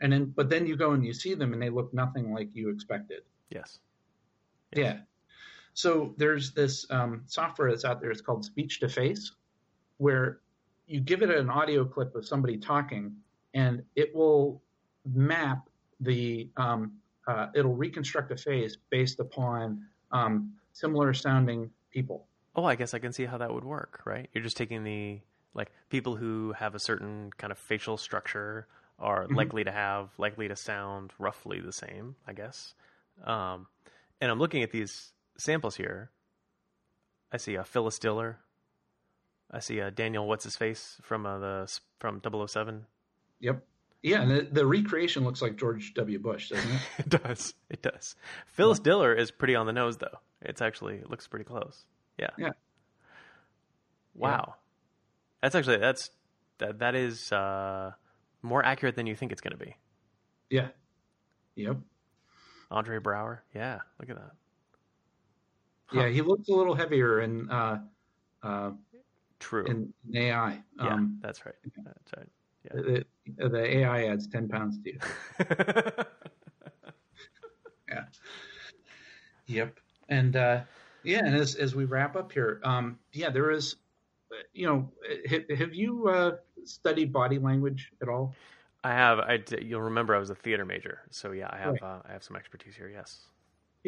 and 0.00 0.12
then 0.12 0.32
but 0.36 0.48
then 0.50 0.66
you 0.66 0.76
go 0.76 0.92
and 0.92 1.04
you 1.04 1.12
see 1.12 1.34
them 1.34 1.52
and 1.52 1.60
they 1.62 1.70
look 1.70 1.92
nothing 1.92 2.32
like 2.32 2.54
you 2.54 2.70
expected. 2.70 3.22
Yes. 3.50 3.78
Yeah. 4.74 5.00
So 5.74 6.14
there's 6.18 6.52
this 6.52 6.86
um, 6.90 7.22
software 7.26 7.70
that's 7.70 7.84
out 7.84 8.00
there. 8.00 8.10
It's 8.10 8.20
called 8.20 8.44
Speech 8.44 8.80
to 8.80 8.88
Face, 8.88 9.32
where 9.98 10.40
you 10.86 11.00
give 11.00 11.22
it 11.22 11.30
an 11.30 11.50
audio 11.50 11.84
clip 11.84 12.14
of 12.14 12.26
somebody 12.26 12.56
talking, 12.56 13.14
and 13.54 13.82
it 13.94 14.14
will 14.14 14.62
map 15.04 15.68
the. 16.00 16.48
Um, 16.56 16.94
uh, 17.26 17.48
it'll 17.54 17.74
reconstruct 17.74 18.32
a 18.32 18.36
face 18.38 18.78
based 18.88 19.20
upon 19.20 19.84
um, 20.12 20.54
similar 20.72 21.12
sounding 21.12 21.70
people. 21.90 22.26
Oh, 22.56 22.64
I 22.64 22.74
guess 22.74 22.94
I 22.94 22.98
can 22.98 23.12
see 23.12 23.26
how 23.26 23.36
that 23.36 23.52
would 23.52 23.64
work, 23.64 24.00
right? 24.06 24.30
You're 24.32 24.42
just 24.42 24.56
taking 24.56 24.82
the 24.82 25.20
like 25.52 25.70
people 25.90 26.16
who 26.16 26.52
have 26.52 26.74
a 26.74 26.78
certain 26.78 27.30
kind 27.36 27.50
of 27.50 27.58
facial 27.58 27.98
structure 27.98 28.66
are 28.98 29.26
Mhm. 29.26 29.36
likely 29.36 29.64
to 29.64 29.70
have 29.70 30.10
likely 30.18 30.48
to 30.48 30.56
sound 30.56 31.12
roughly 31.18 31.60
the 31.60 31.72
same, 31.72 32.16
I 32.26 32.32
guess. 32.32 32.74
Um, 33.24 33.66
and 34.20 34.30
I'm 34.30 34.38
looking 34.38 34.62
at 34.62 34.70
these 34.70 35.12
samples 35.36 35.76
here. 35.76 36.10
I 37.30 37.36
see 37.36 37.56
a 37.56 37.64
Phyllis 37.64 37.98
Diller. 37.98 38.38
I 39.50 39.60
see 39.60 39.78
a 39.78 39.90
Daniel 39.90 40.28
what's 40.28 40.44
his 40.44 40.56
face 40.56 40.98
from 41.02 41.24
uh, 41.26 41.38
the 41.38 41.78
from 41.98 42.20
007. 42.22 42.84
Yep. 43.40 43.64
Yeah, 44.02 44.22
and 44.22 44.30
the, 44.30 44.42
the 44.52 44.66
recreation 44.66 45.24
looks 45.24 45.42
like 45.42 45.56
George 45.56 45.92
W. 45.94 46.18
Bush, 46.20 46.50
doesn't 46.50 46.70
it? 46.70 46.80
it 46.98 47.08
does. 47.22 47.54
It 47.68 47.82
does. 47.82 48.14
Phyllis 48.46 48.78
Diller 48.78 49.12
is 49.12 49.30
pretty 49.30 49.56
on 49.56 49.66
the 49.66 49.72
nose 49.72 49.96
though. 49.96 50.18
It's 50.40 50.62
actually 50.62 50.96
it 50.96 51.10
looks 51.10 51.26
pretty 51.26 51.44
close. 51.44 51.84
Yeah. 52.18 52.30
Yeah. 52.38 52.50
Wow. 54.14 54.54
That's 55.42 55.54
actually 55.54 55.78
that's 55.78 56.10
that 56.58 56.78
that 56.80 56.94
is 56.94 57.32
uh, 57.32 57.92
more 58.42 58.64
accurate 58.64 58.94
than 58.96 59.06
you 59.06 59.16
think 59.16 59.32
it's 59.32 59.40
going 59.40 59.56
to 59.58 59.64
be. 59.64 59.76
yeah. 60.50 60.68
Yep. 61.56 61.78
Andre 62.70 62.98
Braugher. 63.00 63.38
Yeah. 63.52 63.78
Look 63.98 64.10
at 64.10 64.16
that. 64.16 64.32
Huh. 65.86 66.00
Yeah, 66.02 66.08
he 66.08 66.22
looks 66.22 66.48
a 66.48 66.52
little 66.52 66.74
heavier 66.74 67.18
and. 67.18 67.50
uh, 67.50 67.78
uh, 68.42 68.70
True. 69.40 69.66
in, 69.66 69.92
in 70.08 70.16
AI. 70.16 70.60
yeah. 70.76 70.94
Um, 70.94 71.18
that's 71.22 71.46
right. 71.46 71.54
That's 71.84 72.12
right. 72.16 73.04
the, 73.36 73.48
the 73.48 73.76
AI 73.78 74.06
adds 74.06 74.26
10 74.26 74.48
pounds 74.48 74.78
to 74.82 74.92
you. 74.92 74.98
Yeah. 77.88 78.04
Yep. 79.46 79.80
And 80.08 80.36
uh, 80.36 80.60
yeah, 81.02 81.24
and 81.24 81.34
as, 81.34 81.54
as 81.54 81.74
we 81.74 81.84
wrap 81.84 82.16
up 82.16 82.32
here, 82.32 82.60
um, 82.64 82.98
yeah, 83.12 83.30
there 83.30 83.50
is, 83.50 83.76
you 84.52 84.66
know, 84.66 84.90
have, 85.28 85.58
have 85.58 85.74
you 85.74 86.08
uh, 86.08 86.32
studied 86.64 87.12
body 87.12 87.38
language 87.38 87.92
at 88.02 88.08
all? 88.08 88.34
I 88.84 88.90
have. 88.90 89.18
I, 89.20 89.42
you'll 89.60 89.82
remember 89.82 90.14
I 90.14 90.18
was 90.18 90.30
a 90.30 90.34
theater 90.34 90.64
major, 90.64 91.00
so 91.10 91.32
yeah, 91.32 91.48
I 91.50 91.56
have. 91.58 91.72
Right. 91.72 91.82
Uh, 91.82 91.98
I 92.08 92.12
have 92.12 92.22
some 92.22 92.36
expertise 92.36 92.76
here. 92.76 92.88
Yes. 92.88 93.22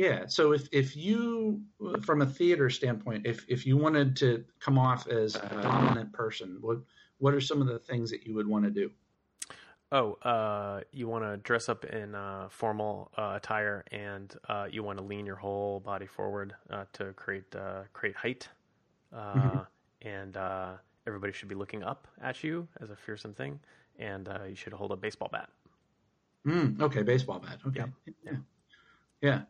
Yeah. 0.00 0.24
So 0.28 0.52
if, 0.52 0.66
if 0.72 0.96
you, 0.96 1.60
from 2.06 2.22
a 2.22 2.26
theater 2.26 2.70
standpoint, 2.70 3.26
if, 3.26 3.44
if 3.48 3.66
you 3.66 3.76
wanted 3.76 4.16
to 4.16 4.42
come 4.58 4.78
off 4.78 5.06
as 5.08 5.34
a 5.36 5.60
dominant 5.62 6.10
person, 6.14 6.56
what 6.62 6.78
what 7.18 7.34
are 7.34 7.40
some 7.40 7.60
of 7.60 7.66
the 7.66 7.78
things 7.78 8.10
that 8.10 8.24
you 8.24 8.32
would 8.34 8.46
want 8.46 8.64
to 8.64 8.70
do? 8.70 8.90
Oh, 9.92 10.14
uh, 10.22 10.80
you 10.90 11.06
want 11.06 11.24
to 11.24 11.36
dress 11.36 11.68
up 11.68 11.84
in 11.84 12.14
uh, 12.14 12.48
formal 12.48 13.10
uh, 13.18 13.34
attire, 13.36 13.84
and 13.92 14.34
uh, 14.48 14.68
you 14.70 14.82
want 14.82 14.96
to 15.00 15.04
lean 15.04 15.26
your 15.26 15.36
whole 15.36 15.80
body 15.80 16.06
forward 16.06 16.54
uh, 16.70 16.86
to 16.94 17.12
create 17.12 17.54
uh, 17.54 17.82
create 17.92 18.16
height, 18.16 18.48
uh, 19.12 19.34
Mhm. 19.34 19.66
and 20.00 20.36
uh, 20.38 20.72
everybody 21.06 21.34
should 21.34 21.48
be 21.50 21.54
looking 21.54 21.82
up 21.82 22.08
at 22.22 22.42
you 22.42 22.66
as 22.80 22.88
a 22.88 22.96
fearsome 22.96 23.34
thing, 23.34 23.60
and 23.98 24.28
uh, 24.28 24.44
you 24.48 24.54
should 24.54 24.72
hold 24.72 24.92
a 24.92 24.96
baseball 24.96 25.28
bat. 25.30 25.50
Mm, 26.46 26.80
okay, 26.80 27.02
baseball 27.02 27.38
bat. 27.38 27.58
Okay. 27.66 27.84
Yeah. 28.06 28.12
yeah. 28.24 28.36
Yeah. 29.20 29.42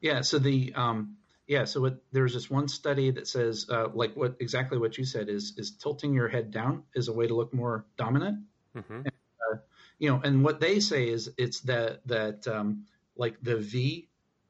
Yeah. 0.00 0.20
So 0.22 0.38
the 0.38 0.72
um, 0.74 1.16
yeah. 1.46 1.64
So 1.64 1.80
what, 1.80 2.02
there's 2.12 2.34
this 2.34 2.50
one 2.50 2.68
study 2.68 3.10
that 3.12 3.28
says 3.28 3.66
uh, 3.70 3.88
like 3.92 4.16
what 4.16 4.36
exactly 4.40 4.78
what 4.78 4.98
you 4.98 5.04
said 5.04 5.28
is 5.28 5.54
is 5.56 5.72
tilting 5.72 6.14
your 6.14 6.28
head 6.28 6.50
down 6.50 6.84
is 6.94 7.08
a 7.08 7.12
way 7.12 7.26
to 7.26 7.34
look 7.34 7.52
more 7.52 7.84
dominant. 7.96 8.44
Mm-hmm. 8.76 8.94
And, 8.94 9.06
uh, 9.06 9.56
you 9.98 10.10
know, 10.10 10.20
and 10.22 10.44
what 10.44 10.60
they 10.60 10.80
say 10.80 11.08
is 11.08 11.30
it's 11.38 11.60
that 11.60 12.06
that 12.06 12.46
um, 12.46 12.86
like 13.16 13.36
the 13.42 13.56
V 13.56 14.08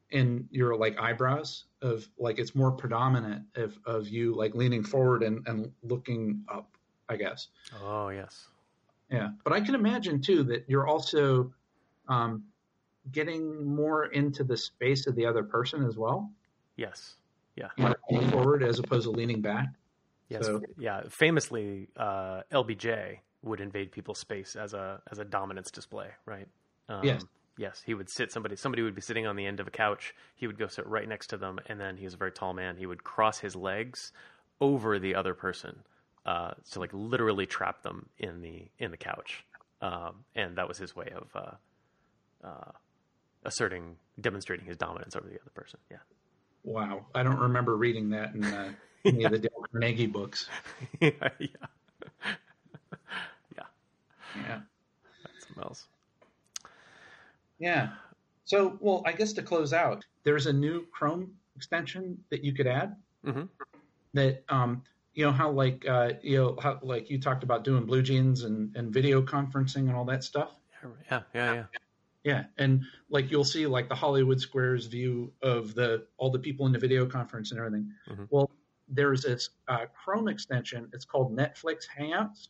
in 0.09 0.47
your 0.51 0.75
like 0.77 0.99
eyebrows 0.99 1.65
of 1.81 2.07
like 2.17 2.39
it's 2.39 2.55
more 2.55 2.71
predominant 2.71 3.45
of 3.55 3.77
of 3.85 4.07
you 4.07 4.35
like 4.35 4.55
leaning 4.55 4.83
forward 4.83 5.23
and, 5.23 5.47
and 5.47 5.71
looking 5.83 6.43
up. 6.47 6.69
I 7.09 7.15
guess. 7.15 7.47
Oh 7.81 8.09
yes. 8.09 8.47
Yeah, 9.09 9.29
but 9.45 9.53
I 9.53 9.61
can 9.61 9.75
imagine 9.75 10.19
too 10.19 10.43
that 10.43 10.65
you're 10.67 10.85
also 10.85 11.53
um, 12.09 12.43
getting 13.11 13.65
more 13.65 14.05
into 14.05 14.43
the 14.43 14.57
space 14.57 15.07
of 15.07 15.15
the 15.15 15.25
other 15.25 15.43
person 15.43 15.85
as 15.85 15.97
well. 15.97 16.31
Yes. 16.75 17.15
Yeah. 17.55 17.69
forward 18.29 18.63
as 18.63 18.79
opposed 18.79 19.05
to 19.05 19.11
leaning 19.11 19.41
back. 19.41 19.69
Yes. 20.29 20.45
So, 20.45 20.61
yeah. 20.77 21.03
Famously, 21.09 21.89
uh, 21.95 22.41
LBJ 22.51 23.19
would 23.43 23.61
invade 23.61 23.91
people's 23.91 24.19
space 24.19 24.55
as 24.55 24.73
a 24.73 25.01
as 25.11 25.19
a 25.19 25.25
dominance 25.25 25.71
display, 25.71 26.09
right? 26.25 26.47
Um, 26.89 27.03
yes. 27.03 27.23
Yes, 27.57 27.81
he 27.83 27.95
would 27.95 28.07
sit 28.07 28.31
somebody 28.31 28.55
somebody 28.55 28.83
would 28.83 28.93
be 28.93 29.01
sitting 29.01 29.25
on 29.25 29.35
the 29.35 29.45
end 29.45 29.59
of 29.59 29.67
a 29.67 29.71
couch. 29.71 30.13
He 30.35 30.45
would 30.45 30.59
go 30.59 30.67
sit 30.67 30.85
right 30.85 31.09
next 31.09 31.27
to 31.27 31.37
them, 31.37 31.59
and 31.65 31.79
then 31.79 31.97
he's 31.97 32.13
a 32.13 32.17
very 32.17 32.31
tall 32.31 32.53
man. 32.53 32.77
He 32.77 32.85
would 32.85 33.03
cross 33.03 33.39
his 33.39 33.55
legs 33.55 34.11
over 34.61 34.99
the 34.99 35.15
other 35.15 35.33
person, 35.33 35.79
uh, 36.25 36.51
to 36.71 36.79
like 36.79 36.91
literally 36.93 37.47
trap 37.47 37.81
them 37.81 38.09
in 38.19 38.41
the 38.41 38.67
in 38.77 38.91
the 38.91 38.97
couch. 38.97 39.43
Um, 39.81 40.23
and 40.35 40.57
that 40.57 40.67
was 40.67 40.77
his 40.77 40.95
way 40.95 41.11
of 41.15 41.35
uh, 41.35 42.47
uh, 42.47 42.71
asserting, 43.47 43.95
demonstrating 44.19 44.65
his 44.65 44.77
dominance 44.77 45.15
over 45.15 45.27
the 45.27 45.39
other 45.41 45.49
person. 45.55 45.79
Yeah. 45.89 45.97
Wow, 46.63 47.05
I 47.15 47.23
don't 47.23 47.39
remember 47.39 47.75
reading 47.75 48.09
that 48.09 48.35
in 48.35 48.43
uh, 48.43 48.73
any 49.05 49.21
yeah. 49.21 49.27
of 49.27 49.31
the 49.31 49.39
Dale 49.39 49.63
Carnegie 49.71 50.05
books. 50.05 50.49
yeah, 50.99 51.11
yeah, 51.39 51.47
yeah, 53.55 53.63
yeah. 54.35 54.59
That's 55.23 55.47
something 55.47 55.63
else. 55.63 55.87
Yeah. 57.57 57.89
So, 58.43 58.77
well, 58.81 59.01
I 59.05 59.13
guess 59.13 59.33
to 59.33 59.41
close 59.41 59.73
out, 59.73 60.05
there's 60.23 60.45
a 60.45 60.53
new 60.53 60.85
Chrome 60.91 61.31
extension 61.55 62.17
that 62.29 62.43
you 62.43 62.53
could 62.53 62.67
add. 62.67 62.95
Mm-hmm. 63.25 63.43
That 64.13 64.43
um, 64.49 64.83
you 65.13 65.25
know 65.25 65.31
how 65.31 65.51
like 65.51 65.85
uh, 65.87 66.11
you 66.21 66.37
know 66.37 66.57
how 66.61 66.79
like 66.81 67.09
you 67.09 67.19
talked 67.19 67.43
about 67.43 67.63
doing 67.63 67.87
BlueJeans 67.87 68.45
and 68.45 68.75
and 68.75 68.93
video 68.93 69.21
conferencing 69.21 69.87
and 69.87 69.95
all 69.95 70.05
that 70.05 70.23
stuff. 70.23 70.51
Yeah, 70.83 70.89
yeah, 71.09 71.21
yeah. 71.33 71.53
Yeah, 71.53 71.63
and 72.57 72.83
like 73.09 73.31
you'll 73.31 73.43
see 73.43 73.67
like 73.67 73.89
the 73.89 73.95
Hollywood 73.95 74.39
Squares 74.39 74.85
view 74.85 75.31
of 75.41 75.75
the 75.75 76.05
all 76.17 76.29
the 76.29 76.39
people 76.39 76.65
in 76.65 76.71
the 76.71 76.79
video 76.79 77.05
conference 77.05 77.51
and 77.51 77.59
everything. 77.59 77.91
Mm-hmm. 78.09 78.23
Well, 78.29 78.49
there's 78.87 79.23
this 79.23 79.49
uh, 79.67 79.85
Chrome 79.93 80.27
extension. 80.27 80.89
It's 80.93 81.05
called 81.05 81.35
Netflix 81.35 81.83
Hangouts, 81.87 82.47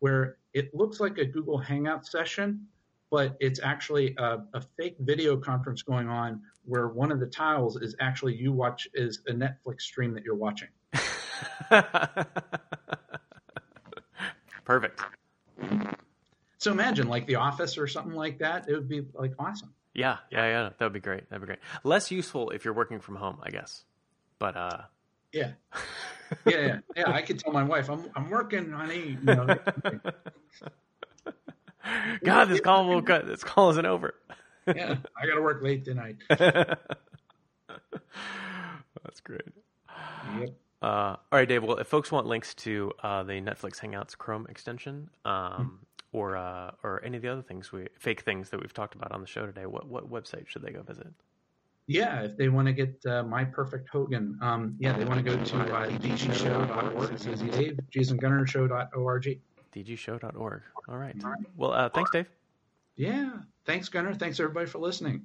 where 0.00 0.36
it 0.52 0.74
looks 0.74 1.00
like 1.00 1.18
a 1.18 1.24
Google 1.24 1.58
Hangout 1.58 2.06
session, 2.06 2.66
but 3.10 3.36
it's 3.40 3.60
actually 3.62 4.14
a, 4.18 4.42
a, 4.54 4.60
fake 4.76 4.96
video 5.00 5.36
conference 5.36 5.82
going 5.82 6.08
on 6.08 6.40
where 6.64 6.88
one 6.88 7.12
of 7.12 7.20
the 7.20 7.26
tiles 7.26 7.76
is 7.76 7.94
actually 8.00 8.34
you 8.34 8.52
watch 8.52 8.88
is 8.94 9.20
a 9.28 9.32
Netflix 9.32 9.82
stream 9.82 10.12
that 10.14 10.24
you're 10.24 10.34
watching. 10.34 10.68
Perfect. 14.64 15.00
So 16.58 16.70
imagine 16.72 17.08
like 17.08 17.26
The 17.26 17.36
Office 17.36 17.76
or 17.78 17.86
something 17.86 18.14
like 18.14 18.38
that. 18.38 18.68
It 18.68 18.74
would 18.74 18.88
be 18.88 19.02
like 19.14 19.32
awesome. 19.38 19.72
Yeah, 19.94 20.18
yeah, 20.30 20.46
yeah. 20.46 20.70
That 20.78 20.84
would 20.84 20.92
be 20.92 21.00
great. 21.00 21.28
That'd 21.30 21.42
be 21.42 21.46
great. 21.46 21.58
Less 21.84 22.10
useful 22.10 22.50
if 22.50 22.64
you're 22.64 22.74
working 22.74 23.00
from 23.00 23.16
home, 23.16 23.38
I 23.42 23.50
guess. 23.50 23.84
But 24.38 24.56
uh 24.56 24.78
yeah. 25.32 25.52
yeah, 26.46 26.56
yeah, 26.56 26.78
yeah. 26.96 27.10
I 27.10 27.22
could 27.22 27.38
tell 27.38 27.52
my 27.52 27.62
wife, 27.62 27.90
I'm 27.90 28.10
I'm 28.14 28.30
working, 28.30 28.70
honey. 28.70 29.18
You 29.20 29.34
know, 29.34 29.56
God, 32.24 32.46
this 32.46 32.60
call 32.60 32.88
will 32.88 33.02
cut. 33.02 33.26
This 33.26 33.44
call 33.44 33.70
isn't 33.70 33.86
over. 33.86 34.14
yeah, 34.66 34.96
I 35.16 35.26
got 35.26 35.36
to 35.36 35.42
work 35.42 35.62
late 35.62 35.84
tonight. 35.84 36.16
That's 36.28 36.80
great. 39.22 39.42
Yep. 40.40 40.48
Uh, 40.82 40.86
all 40.86 41.18
right, 41.32 41.48
Dave. 41.48 41.62
Well, 41.62 41.76
if 41.76 41.86
folks 41.86 42.10
want 42.10 42.26
links 42.26 42.54
to 42.56 42.92
uh, 43.02 43.22
the 43.22 43.34
Netflix 43.34 43.78
Hangouts 43.78 44.18
Chrome 44.18 44.46
extension, 44.48 45.10
um, 45.24 45.32
mm-hmm 45.34 45.85
or 46.16 46.34
uh, 46.34 46.70
or 46.82 47.02
any 47.04 47.16
of 47.18 47.22
the 47.22 47.28
other 47.28 47.42
things 47.42 47.70
we 47.70 47.86
fake 47.98 48.22
things 48.22 48.48
that 48.48 48.58
we've 48.58 48.72
talked 48.72 48.94
about 48.94 49.12
on 49.12 49.20
the 49.20 49.26
show 49.26 49.44
today, 49.44 49.66
what 49.66 49.86
what 49.86 50.10
website 50.10 50.48
should 50.48 50.62
they 50.62 50.70
go 50.70 50.82
visit? 50.82 51.08
Yeah, 51.86 52.22
if 52.22 52.36
they 52.36 52.48
want 52.48 52.66
to 52.66 52.72
get 52.72 53.04
uh, 53.06 53.22
my 53.22 53.44
perfect 53.44 53.88
Hogan, 53.88 54.38
um, 54.40 54.74
yeah, 54.80 54.96
they 54.96 55.04
want 55.04 55.24
to 55.24 55.30
go 55.30 55.36
to 55.36 55.56
uh, 55.74 55.88
dgshow.org. 55.88 57.12
It's 57.12 57.26
easy, 57.26 57.48
Dave. 57.50 57.78
jasongunnershow.org. 57.94 59.40
dgshow.org. 59.72 60.62
All 60.88 60.96
right. 60.96 61.16
Well, 61.56 61.72
uh, 61.72 61.88
thanks, 61.90 62.10
Dave. 62.10 62.26
Yeah. 62.96 63.30
Thanks, 63.66 63.88
Gunner. 63.88 64.14
Thanks, 64.14 64.40
everybody, 64.40 64.66
for 64.66 64.78
listening. 64.78 65.22